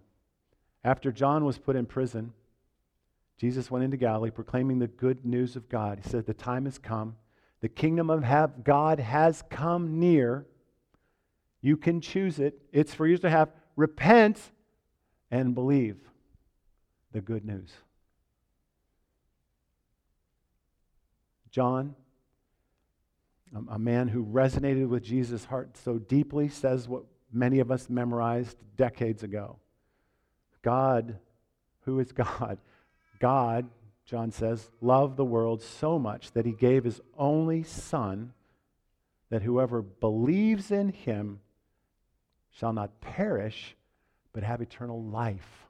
After 0.84 1.12
John 1.12 1.44
was 1.44 1.58
put 1.58 1.76
in 1.76 1.86
prison, 1.86 2.32
Jesus 3.38 3.70
went 3.70 3.84
into 3.84 3.96
Galilee 3.96 4.30
proclaiming 4.30 4.78
the 4.78 4.86
good 4.86 5.24
news 5.24 5.56
of 5.56 5.68
God. 5.68 6.00
He 6.02 6.08
said, 6.08 6.26
The 6.26 6.34
time 6.34 6.64
has 6.64 6.78
come. 6.78 7.16
The 7.60 7.68
kingdom 7.68 8.10
of 8.10 8.24
God 8.64 9.00
has 9.00 9.42
come 9.50 9.98
near. 9.98 10.46
You 11.60 11.76
can 11.76 12.00
choose 12.00 12.38
it. 12.38 12.60
It's 12.72 12.94
for 12.94 13.06
you 13.06 13.18
to 13.18 13.30
have. 13.30 13.50
Repent 13.74 14.38
and 15.30 15.54
believe 15.54 15.96
the 17.12 17.20
good 17.20 17.44
news. 17.44 17.70
John, 21.50 21.94
a 23.70 23.78
man 23.78 24.08
who 24.08 24.24
resonated 24.24 24.88
with 24.88 25.02
Jesus' 25.02 25.44
heart 25.44 25.76
so 25.76 25.98
deeply, 25.98 26.48
says 26.48 26.88
what 26.88 27.04
many 27.32 27.60
of 27.60 27.70
us 27.70 27.88
memorized 27.88 28.56
decades 28.76 29.22
ago 29.22 29.58
God, 30.62 31.18
who 31.84 31.98
is 31.98 32.12
God? 32.12 32.58
God, 33.18 33.68
John 34.04 34.30
says, 34.30 34.70
loved 34.80 35.16
the 35.16 35.24
world 35.24 35.62
so 35.62 35.98
much 35.98 36.32
that 36.32 36.46
he 36.46 36.52
gave 36.52 36.84
his 36.84 37.00
only 37.16 37.62
Son, 37.62 38.32
that 39.30 39.42
whoever 39.42 39.82
believes 39.82 40.70
in 40.70 40.90
him 40.90 41.40
shall 42.50 42.72
not 42.72 43.00
perish, 43.00 43.76
but 44.32 44.42
have 44.42 44.60
eternal 44.60 45.02
life. 45.02 45.66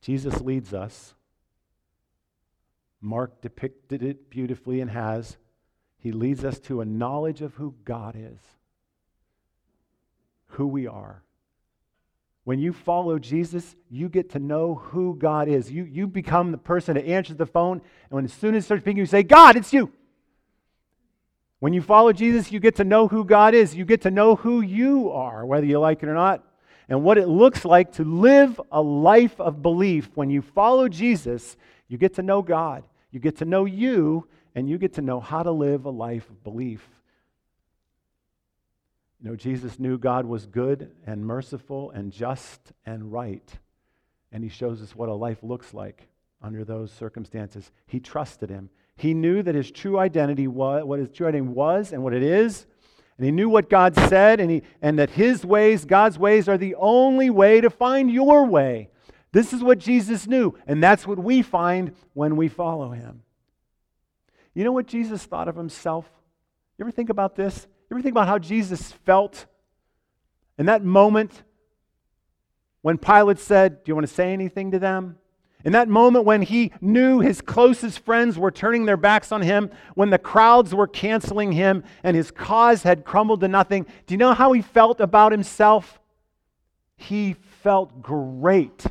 Jesus 0.00 0.40
leads 0.40 0.72
us. 0.72 1.14
Mark 3.00 3.40
depicted 3.40 4.02
it 4.02 4.30
beautifully 4.30 4.80
and 4.80 4.90
has. 4.90 5.36
He 6.00 6.12
leads 6.12 6.44
us 6.44 6.58
to 6.60 6.80
a 6.80 6.84
knowledge 6.84 7.42
of 7.42 7.54
who 7.54 7.74
God 7.84 8.16
is, 8.16 8.40
who 10.46 10.66
we 10.66 10.86
are. 10.86 11.22
When 12.44 12.58
you 12.58 12.72
follow 12.72 13.18
Jesus, 13.18 13.76
you 13.90 14.08
get 14.08 14.30
to 14.30 14.38
know 14.38 14.74
who 14.74 15.14
God 15.14 15.46
is. 15.46 15.70
You, 15.70 15.84
you 15.84 16.06
become 16.06 16.52
the 16.52 16.58
person 16.58 16.94
that 16.94 17.04
answers 17.04 17.36
the 17.36 17.46
phone, 17.46 17.78
and 17.78 18.10
when 18.10 18.24
as 18.24 18.32
soon 18.32 18.54
as 18.54 18.64
it 18.64 18.66
starts 18.66 18.82
speaking, 18.82 18.98
you 18.98 19.06
say, 19.06 19.22
God, 19.22 19.56
it's 19.56 19.72
you. 19.72 19.92
When 21.58 21.74
you 21.74 21.82
follow 21.82 22.14
Jesus, 22.14 22.50
you 22.50 22.58
get 22.58 22.76
to 22.76 22.84
know 22.84 23.06
who 23.06 23.22
God 23.22 23.52
is. 23.52 23.76
You 23.76 23.84
get 23.84 24.00
to 24.02 24.10
know 24.10 24.36
who 24.36 24.62
you 24.62 25.10
are, 25.10 25.44
whether 25.44 25.66
you 25.66 25.78
like 25.78 26.02
it 26.02 26.08
or 26.08 26.14
not, 26.14 26.42
and 26.88 27.04
what 27.04 27.18
it 27.18 27.28
looks 27.28 27.66
like 27.66 27.92
to 27.92 28.04
live 28.04 28.58
a 28.72 28.80
life 28.80 29.38
of 29.38 29.60
belief. 29.60 30.08
When 30.14 30.30
you 30.30 30.40
follow 30.40 30.88
Jesus, 30.88 31.58
you 31.88 31.98
get 31.98 32.14
to 32.14 32.22
know 32.22 32.40
God. 32.40 32.84
You 33.10 33.20
get 33.20 33.36
to 33.38 33.44
know 33.44 33.66
you, 33.66 34.26
and 34.54 34.68
you 34.68 34.78
get 34.78 34.94
to 34.94 35.02
know 35.02 35.20
how 35.20 35.42
to 35.42 35.50
live 35.50 35.84
a 35.84 35.90
life 35.90 36.28
of 36.28 36.42
belief. 36.42 36.86
You 39.22 39.30
know, 39.30 39.36
Jesus 39.36 39.78
knew 39.78 39.98
God 39.98 40.24
was 40.24 40.46
good 40.46 40.90
and 41.06 41.24
merciful 41.24 41.90
and 41.90 42.10
just 42.10 42.72
and 42.86 43.12
right. 43.12 43.48
And 44.32 44.42
he 44.42 44.48
shows 44.48 44.80
us 44.80 44.94
what 44.94 45.08
a 45.08 45.14
life 45.14 45.42
looks 45.42 45.74
like 45.74 46.08
under 46.42 46.64
those 46.64 46.90
circumstances. 46.90 47.70
He 47.86 48.00
trusted 48.00 48.48
him. 48.48 48.70
He 48.96 49.14
knew 49.14 49.42
that 49.42 49.54
his 49.54 49.70
true 49.70 49.98
identity 49.98 50.46
was 50.46 50.84
what 50.84 50.98
his 50.98 51.10
true 51.10 51.26
identity 51.26 51.50
was 51.50 51.92
and 51.92 52.02
what 52.02 52.14
it 52.14 52.22
is. 52.22 52.66
And 53.18 53.26
he 53.26 53.32
knew 53.32 53.50
what 53.50 53.68
God 53.68 53.94
said 53.94 54.40
and, 54.40 54.50
he, 54.50 54.62
and 54.80 54.98
that 54.98 55.10
his 55.10 55.44
ways, 55.44 55.84
God's 55.84 56.18
ways, 56.18 56.48
are 56.48 56.56
the 56.56 56.74
only 56.76 57.28
way 57.28 57.60
to 57.60 57.68
find 57.68 58.10
your 58.10 58.46
way. 58.46 58.88
This 59.32 59.52
is 59.52 59.62
what 59.62 59.78
Jesus 59.78 60.26
knew, 60.26 60.58
and 60.66 60.82
that's 60.82 61.06
what 61.06 61.18
we 61.18 61.42
find 61.42 61.94
when 62.14 62.36
we 62.36 62.48
follow 62.48 62.90
him. 62.90 63.22
You 64.60 64.64
know 64.64 64.72
what 64.72 64.86
Jesus 64.86 65.24
thought 65.24 65.48
of 65.48 65.56
himself? 65.56 66.04
You 66.76 66.84
ever 66.84 66.90
think 66.90 67.08
about 67.08 67.34
this? 67.34 67.66
You 67.88 67.96
ever 67.96 68.02
think 68.02 68.12
about 68.12 68.28
how 68.28 68.38
Jesus 68.38 68.92
felt 68.92 69.46
in 70.58 70.66
that 70.66 70.84
moment 70.84 71.44
when 72.82 72.98
Pilate 72.98 73.38
said, 73.38 73.82
Do 73.82 73.88
you 73.90 73.94
want 73.94 74.06
to 74.06 74.12
say 74.12 74.34
anything 74.34 74.72
to 74.72 74.78
them? 74.78 75.16
In 75.64 75.72
that 75.72 75.88
moment 75.88 76.26
when 76.26 76.42
he 76.42 76.72
knew 76.82 77.20
his 77.20 77.40
closest 77.40 78.00
friends 78.00 78.38
were 78.38 78.50
turning 78.50 78.84
their 78.84 78.98
backs 78.98 79.32
on 79.32 79.40
him, 79.40 79.70
when 79.94 80.10
the 80.10 80.18
crowds 80.18 80.74
were 80.74 80.86
canceling 80.86 81.52
him 81.52 81.82
and 82.02 82.14
his 82.14 82.30
cause 82.30 82.82
had 82.82 83.06
crumbled 83.06 83.40
to 83.40 83.48
nothing, 83.48 83.86
do 84.06 84.12
you 84.12 84.18
know 84.18 84.34
how 84.34 84.52
he 84.52 84.60
felt 84.60 85.00
about 85.00 85.32
himself? 85.32 85.98
He 86.98 87.34
felt 87.62 88.02
great. 88.02 88.84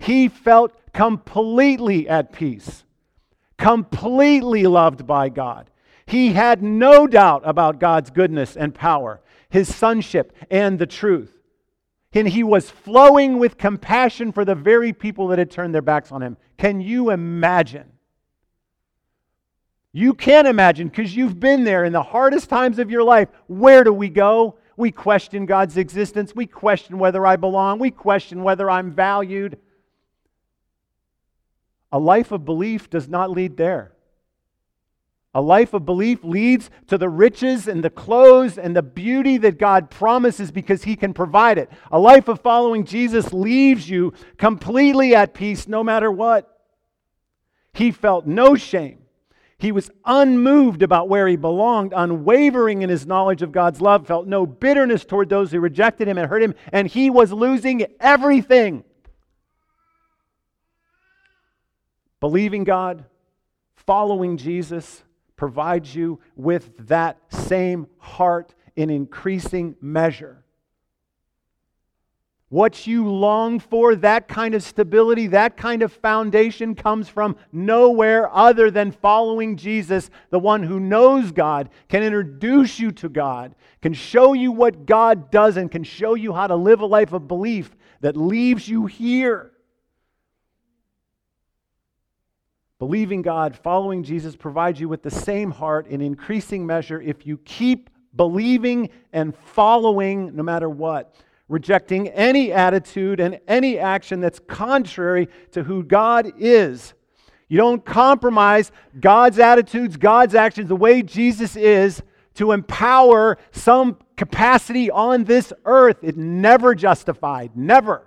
He 0.00 0.28
felt 0.28 0.72
completely 0.94 2.08
at 2.08 2.32
peace, 2.32 2.84
completely 3.58 4.64
loved 4.66 5.06
by 5.06 5.28
God. 5.28 5.70
He 6.06 6.32
had 6.32 6.62
no 6.62 7.06
doubt 7.06 7.42
about 7.44 7.78
God's 7.78 8.10
goodness 8.10 8.56
and 8.56 8.74
power, 8.74 9.20
his 9.50 9.72
sonship, 9.72 10.34
and 10.50 10.78
the 10.78 10.86
truth. 10.86 11.36
And 12.14 12.26
he 12.26 12.42
was 12.42 12.70
flowing 12.70 13.38
with 13.38 13.58
compassion 13.58 14.32
for 14.32 14.44
the 14.44 14.54
very 14.54 14.92
people 14.92 15.28
that 15.28 15.38
had 15.38 15.50
turned 15.50 15.74
their 15.74 15.82
backs 15.82 16.10
on 16.10 16.22
him. 16.22 16.38
Can 16.56 16.80
you 16.80 17.10
imagine? 17.10 17.92
You 19.92 20.14
can't 20.14 20.48
imagine 20.48 20.88
because 20.88 21.14
you've 21.14 21.38
been 21.38 21.62
there 21.62 21.84
in 21.84 21.92
the 21.92 22.02
hardest 22.02 22.48
times 22.48 22.78
of 22.78 22.90
your 22.90 23.04
life. 23.04 23.28
Where 23.48 23.84
do 23.84 23.92
we 23.92 24.08
go? 24.08 24.56
We 24.78 24.90
question 24.90 25.44
God's 25.44 25.76
existence. 25.76 26.34
We 26.34 26.46
question 26.46 26.98
whether 26.98 27.26
I 27.26 27.36
belong. 27.36 27.78
We 27.78 27.90
question 27.90 28.42
whether 28.42 28.70
I'm 28.70 28.92
valued. 28.92 29.58
A 31.92 31.98
life 31.98 32.32
of 32.32 32.44
belief 32.44 32.88
does 32.88 33.08
not 33.08 33.30
lead 33.30 33.56
there. 33.56 33.92
A 35.32 35.40
life 35.40 35.74
of 35.74 35.84
belief 35.84 36.24
leads 36.24 36.70
to 36.88 36.98
the 36.98 37.08
riches 37.08 37.68
and 37.68 37.84
the 37.84 37.90
clothes 37.90 38.58
and 38.58 38.74
the 38.74 38.82
beauty 38.82 39.36
that 39.38 39.58
God 39.58 39.88
promises 39.88 40.50
because 40.50 40.82
He 40.82 40.96
can 40.96 41.14
provide 41.14 41.56
it. 41.56 41.70
A 41.92 41.98
life 42.00 42.26
of 42.26 42.40
following 42.40 42.84
Jesus 42.84 43.32
leaves 43.32 43.88
you 43.88 44.12
completely 44.38 45.14
at 45.14 45.34
peace 45.34 45.68
no 45.68 45.84
matter 45.84 46.10
what. 46.10 46.48
He 47.72 47.92
felt 47.92 48.26
no 48.26 48.56
shame. 48.56 48.98
He 49.60 49.72
was 49.72 49.90
unmoved 50.06 50.82
about 50.82 51.10
where 51.10 51.28
he 51.28 51.36
belonged, 51.36 51.92
unwavering 51.94 52.80
in 52.80 52.88
his 52.88 53.06
knowledge 53.06 53.42
of 53.42 53.52
God's 53.52 53.82
love, 53.82 54.06
felt 54.06 54.26
no 54.26 54.46
bitterness 54.46 55.04
toward 55.04 55.28
those 55.28 55.52
who 55.52 55.60
rejected 55.60 56.08
him 56.08 56.16
and 56.16 56.28
hurt 56.28 56.42
him, 56.42 56.54
and 56.72 56.88
he 56.88 57.10
was 57.10 57.30
losing 57.30 57.84
everything. 58.00 58.84
Believing 62.20 62.64
God, 62.64 63.04
following 63.74 64.36
Jesus, 64.36 65.02
provides 65.36 65.94
you 65.94 66.20
with 66.36 66.70
that 66.88 67.18
same 67.30 67.86
heart 67.98 68.54
in 68.76 68.90
increasing 68.90 69.74
measure. 69.80 70.44
What 72.50 72.84
you 72.84 73.08
long 73.08 73.60
for, 73.60 73.94
that 73.94 74.26
kind 74.26 74.56
of 74.56 74.62
stability, 74.64 75.28
that 75.28 75.56
kind 75.56 75.82
of 75.82 75.92
foundation 75.92 76.74
comes 76.74 77.08
from 77.08 77.36
nowhere 77.52 78.28
other 78.34 78.72
than 78.72 78.90
following 78.90 79.56
Jesus, 79.56 80.10
the 80.30 80.38
one 80.40 80.64
who 80.64 80.80
knows 80.80 81.30
God, 81.30 81.70
can 81.88 82.02
introduce 82.02 82.80
you 82.80 82.90
to 82.90 83.08
God, 83.08 83.54
can 83.80 83.94
show 83.94 84.32
you 84.32 84.50
what 84.50 84.84
God 84.84 85.30
does, 85.30 85.56
and 85.56 85.70
can 85.70 85.84
show 85.84 86.14
you 86.16 86.32
how 86.32 86.48
to 86.48 86.56
live 86.56 86.80
a 86.80 86.86
life 86.86 87.12
of 87.12 87.28
belief 87.28 87.76
that 88.00 88.16
leaves 88.16 88.68
you 88.68 88.86
here. 88.86 89.52
Believing 92.80 93.20
God, 93.20 93.54
following 93.54 94.02
Jesus 94.02 94.34
provides 94.34 94.80
you 94.80 94.88
with 94.88 95.02
the 95.02 95.10
same 95.10 95.50
heart 95.50 95.86
in 95.86 96.00
increasing 96.00 96.66
measure 96.66 96.98
if 96.98 97.26
you 97.26 97.36
keep 97.44 97.90
believing 98.16 98.88
and 99.12 99.36
following 99.36 100.34
no 100.34 100.42
matter 100.42 100.70
what, 100.70 101.14
rejecting 101.46 102.08
any 102.08 102.52
attitude 102.52 103.20
and 103.20 103.38
any 103.46 103.78
action 103.78 104.20
that's 104.20 104.38
contrary 104.38 105.28
to 105.52 105.62
who 105.62 105.84
God 105.84 106.32
is. 106.38 106.94
You 107.48 107.58
don't 107.58 107.84
compromise 107.84 108.72
God's 108.98 109.38
attitudes, 109.38 109.98
God's 109.98 110.34
actions, 110.34 110.68
the 110.68 110.74
way 110.74 111.02
Jesus 111.02 111.56
is 111.56 112.02
to 112.36 112.52
empower 112.52 113.36
some 113.50 113.98
capacity 114.16 114.90
on 114.90 115.24
this 115.24 115.52
earth. 115.66 115.98
It 116.00 116.16
never 116.16 116.74
justified, 116.74 117.54
never. 117.54 118.06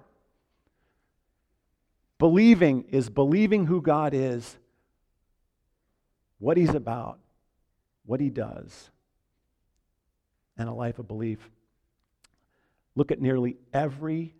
Believing 2.17 2.85
is 2.89 3.11
believing 3.11 3.67
who 3.67 3.79
God 3.79 4.15
is, 4.15 4.57
what 6.43 6.57
He's 6.57 6.75
about, 6.75 7.19
what 8.05 8.19
He 8.19 8.29
does, 8.29 8.91
and 10.57 10.67
a 10.67 10.73
life 10.73 10.99
of 10.99 11.07
belief. 11.07 11.39
Look 12.95 13.13
at 13.13 13.21
nearly 13.21 13.55
every 13.73 14.35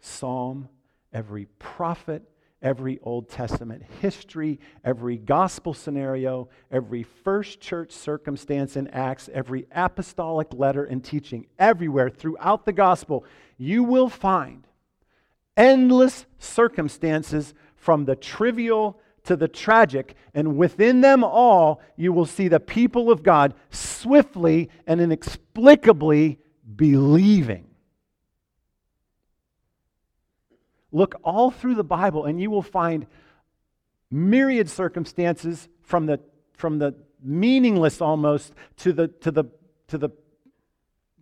psalm, 0.00 0.68
every 1.10 1.46
prophet, 1.58 2.22
every 2.60 3.00
Old 3.02 3.30
Testament 3.30 3.82
history, 4.02 4.60
every 4.84 5.16
gospel 5.16 5.72
scenario, 5.72 6.50
every 6.70 7.04
first 7.04 7.58
church 7.58 7.90
circumstance 7.92 8.76
in 8.76 8.86
Acts, 8.88 9.30
every 9.32 9.66
apostolic 9.74 10.48
letter 10.52 10.84
and 10.84 11.02
teaching, 11.02 11.46
everywhere 11.58 12.10
throughout 12.10 12.66
the 12.66 12.72
gospel, 12.72 13.24
you 13.56 13.82
will 13.82 14.10
find 14.10 14.66
endless 15.56 16.26
circumstances 16.38 17.54
from 17.76 18.04
the 18.04 18.14
trivial 18.14 19.00
to 19.24 19.36
the 19.36 19.48
tragic, 19.48 20.16
and 20.34 20.56
within 20.56 21.00
them 21.00 21.22
all, 21.22 21.80
you 21.96 22.12
will 22.12 22.26
see 22.26 22.48
the 22.48 22.60
people 22.60 23.10
of 23.10 23.22
God 23.22 23.54
swiftly 23.70 24.68
and 24.86 25.00
inexplicably 25.00 26.38
believing. 26.76 27.66
Look 30.90 31.14
all 31.22 31.50
through 31.50 31.76
the 31.76 31.84
Bible, 31.84 32.24
and 32.24 32.40
you 32.40 32.50
will 32.50 32.62
find 32.62 33.06
myriad 34.10 34.68
circumstances 34.68 35.68
from 35.82 36.06
the, 36.06 36.20
from 36.52 36.78
the 36.78 36.94
meaningless 37.22 38.00
almost 38.00 38.52
to 38.78 38.92
the, 38.92 39.08
to 39.08 39.30
the, 39.30 39.44
to 39.88 39.98
the 39.98 40.10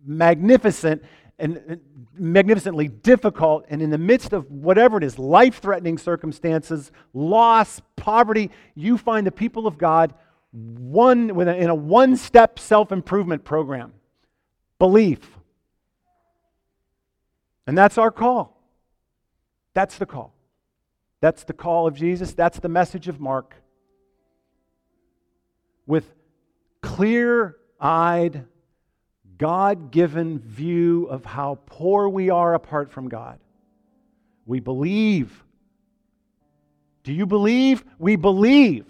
magnificent 0.05 1.03
and 1.41 1.81
magnificently 2.17 2.87
difficult, 2.87 3.65
and 3.69 3.81
in 3.81 3.89
the 3.89 3.97
midst 3.97 4.31
of 4.31 4.49
whatever 4.49 4.97
it 4.97 5.03
is 5.03 5.17
life 5.17 5.59
threatening 5.59 5.97
circumstances, 5.97 6.91
loss, 7.13 7.81
poverty 7.95 8.51
you 8.75 8.97
find 8.97 9.27
the 9.27 9.31
people 9.31 9.67
of 9.67 9.77
God 9.77 10.13
one, 10.51 11.29
in 11.29 11.69
a 11.69 11.75
one 11.75 12.15
step 12.15 12.59
self 12.59 12.91
improvement 12.91 13.43
program 13.43 13.93
belief. 14.79 15.19
And 17.67 17.77
that's 17.77 17.97
our 17.97 18.11
call. 18.11 18.57
That's 19.73 19.97
the 19.97 20.05
call. 20.05 20.33
That's 21.21 21.43
the 21.43 21.53
call 21.53 21.87
of 21.87 21.95
Jesus. 21.95 22.33
That's 22.33 22.59
the 22.59 22.67
message 22.67 23.07
of 23.07 23.19
Mark. 23.19 23.55
With 25.85 26.13
clear 26.81 27.57
eyed, 27.79 28.45
God 29.41 29.89
given 29.89 30.37
view 30.37 31.05
of 31.05 31.25
how 31.25 31.57
poor 31.65 32.07
we 32.07 32.29
are 32.29 32.53
apart 32.53 32.91
from 32.91 33.09
God. 33.09 33.39
We 34.45 34.59
believe. 34.59 35.43
Do 37.03 37.11
you 37.11 37.25
believe? 37.25 37.83
We 37.97 38.17
believe. 38.17 38.85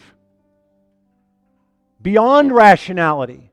Beyond 2.01 2.51
rationality. 2.51 3.49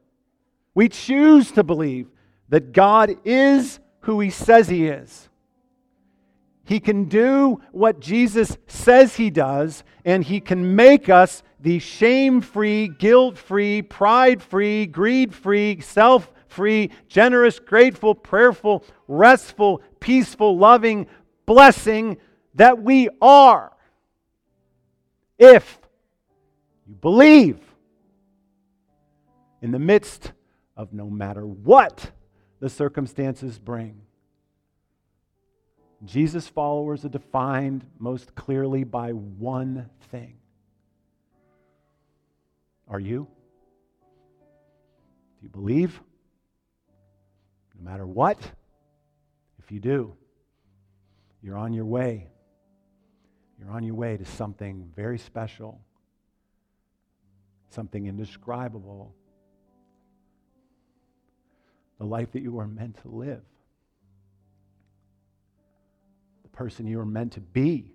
We 0.74 0.88
choose 0.88 1.52
to 1.52 1.62
believe 1.62 2.08
that 2.48 2.72
God 2.72 3.16
is 3.24 3.78
who 4.00 4.18
He 4.18 4.30
says 4.30 4.68
He 4.68 4.88
is. 4.88 5.28
He 6.64 6.80
can 6.80 7.04
do 7.04 7.60
what 7.70 8.00
Jesus 8.00 8.58
says 8.66 9.16
he 9.16 9.30
does, 9.30 9.84
and 10.04 10.22
he 10.22 10.38
can 10.38 10.76
make 10.76 11.08
us 11.08 11.42
the 11.60 11.78
shame 11.78 12.42
free, 12.42 12.88
guilt 12.88 13.38
free, 13.38 13.80
pride 13.80 14.42
free, 14.42 14.84
greed 14.84 15.34
free, 15.34 15.80
self 15.80 16.30
free, 16.58 16.90
generous, 17.06 17.60
grateful, 17.60 18.16
prayerful, 18.16 18.84
restful, 19.06 19.80
peaceful, 20.00 20.58
loving, 20.58 21.06
blessing 21.46 22.16
that 22.56 22.82
we 22.82 23.08
are. 23.22 23.70
If 25.38 25.78
you 26.88 26.96
believe 26.96 27.60
in 29.62 29.70
the 29.70 29.78
midst 29.78 30.32
of 30.76 30.92
no 30.92 31.08
matter 31.08 31.46
what 31.46 32.10
the 32.58 32.68
circumstances 32.68 33.56
bring. 33.56 34.00
Jesus' 36.04 36.48
followers 36.48 37.04
are 37.04 37.08
defined 37.08 37.86
most 38.00 38.34
clearly 38.34 38.82
by 38.82 39.12
one 39.12 39.90
thing. 40.10 40.38
Are 42.88 42.98
you? 42.98 43.28
Do 44.00 45.44
you 45.44 45.50
believe? 45.50 46.00
No 47.78 47.90
matter 47.90 48.06
what? 48.06 48.38
If 49.58 49.70
you 49.70 49.80
do, 49.80 50.16
you're 51.42 51.56
on 51.56 51.72
your 51.72 51.84
way. 51.84 52.28
You're 53.58 53.70
on 53.70 53.82
your 53.84 53.94
way 53.94 54.16
to 54.16 54.24
something 54.24 54.90
very 54.94 55.18
special, 55.18 55.80
something 57.70 58.06
indescribable, 58.06 59.14
the 61.98 62.04
life 62.04 62.32
that 62.32 62.42
you 62.42 62.58
are 62.58 62.68
meant 62.68 63.00
to 63.02 63.08
live 63.08 63.42
the 66.50 66.56
person 66.56 66.86
you 66.86 66.98
are 67.00 67.06
meant 67.06 67.32
to 67.32 67.40
be. 67.40 67.92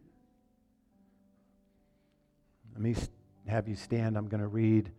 Let 2.74 2.82
me 2.82 2.96
have 3.48 3.68
you 3.68 3.76
stand. 3.76 4.18
I'm 4.18 4.28
going 4.28 4.42
to 4.42 4.48
read 4.48 4.92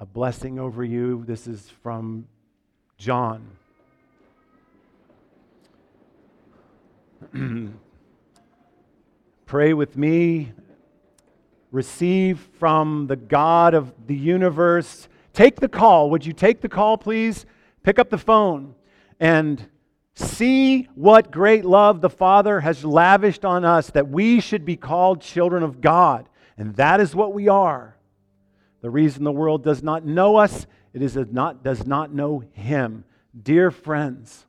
a 0.00 0.06
blessing 0.06 0.58
over 0.58 0.84
you. 0.84 1.24
This 1.26 1.46
is 1.46 1.68
from 1.82 2.26
John. 2.98 3.46
Pray 9.46 9.74
with 9.74 9.96
me. 9.96 10.52
Receive 11.70 12.40
from 12.58 13.06
the 13.06 13.16
God 13.16 13.74
of 13.74 13.92
the 14.06 14.16
universe. 14.16 15.08
Take 15.32 15.56
the 15.56 15.68
call. 15.68 16.10
Would 16.10 16.24
you 16.24 16.32
take 16.32 16.60
the 16.60 16.68
call, 16.68 16.96
please? 16.96 17.46
Pick 17.82 17.98
up 17.98 18.10
the 18.10 18.18
phone 18.18 18.74
and 19.20 19.68
See 20.18 20.88
what 20.94 21.30
great 21.30 21.66
love 21.66 22.00
the 22.00 22.08
Father 22.08 22.60
has 22.60 22.86
lavished 22.86 23.44
on 23.44 23.66
us 23.66 23.90
that 23.90 24.08
we 24.08 24.40
should 24.40 24.64
be 24.64 24.74
called 24.74 25.20
children 25.20 25.62
of 25.62 25.82
God. 25.82 26.26
And 26.56 26.74
that 26.76 27.00
is 27.00 27.14
what 27.14 27.34
we 27.34 27.48
are. 27.48 27.98
The 28.80 28.88
reason 28.88 29.24
the 29.24 29.32
world 29.32 29.62
does 29.62 29.82
not 29.82 30.06
know 30.06 30.36
us, 30.36 30.66
it 30.94 31.02
is 31.02 31.16
not, 31.16 31.62
does 31.62 31.86
not 31.86 32.14
know 32.14 32.42
Him. 32.52 33.04
Dear 33.42 33.70
friends, 33.70 34.46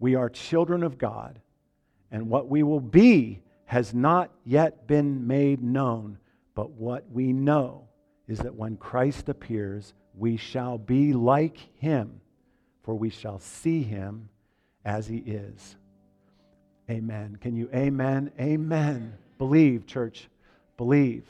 we 0.00 0.16
are 0.16 0.28
children 0.28 0.82
of 0.82 0.98
God, 0.98 1.38
and 2.10 2.28
what 2.28 2.48
we 2.48 2.62
will 2.62 2.80
be 2.80 3.42
has 3.66 3.92
not 3.92 4.30
yet 4.44 4.86
been 4.86 5.26
made 5.26 5.62
known. 5.62 6.18
But 6.54 6.70
what 6.70 7.04
we 7.10 7.32
know 7.32 7.88
is 8.28 8.38
that 8.38 8.54
when 8.54 8.76
Christ 8.76 9.28
appears, 9.28 9.94
we 10.14 10.36
shall 10.36 10.78
be 10.78 11.12
like 11.12 11.58
Him, 11.78 12.20
for 12.82 12.94
we 12.94 13.10
shall 13.10 13.38
see 13.38 13.82
Him 13.82 14.28
as 14.86 15.06
he 15.08 15.18
is. 15.18 15.76
Amen. 16.88 17.36
Can 17.40 17.56
you 17.56 17.68
amen? 17.74 18.30
Amen. 18.40 19.12
Believe, 19.36 19.86
church. 19.86 20.28
Believe. 20.76 21.24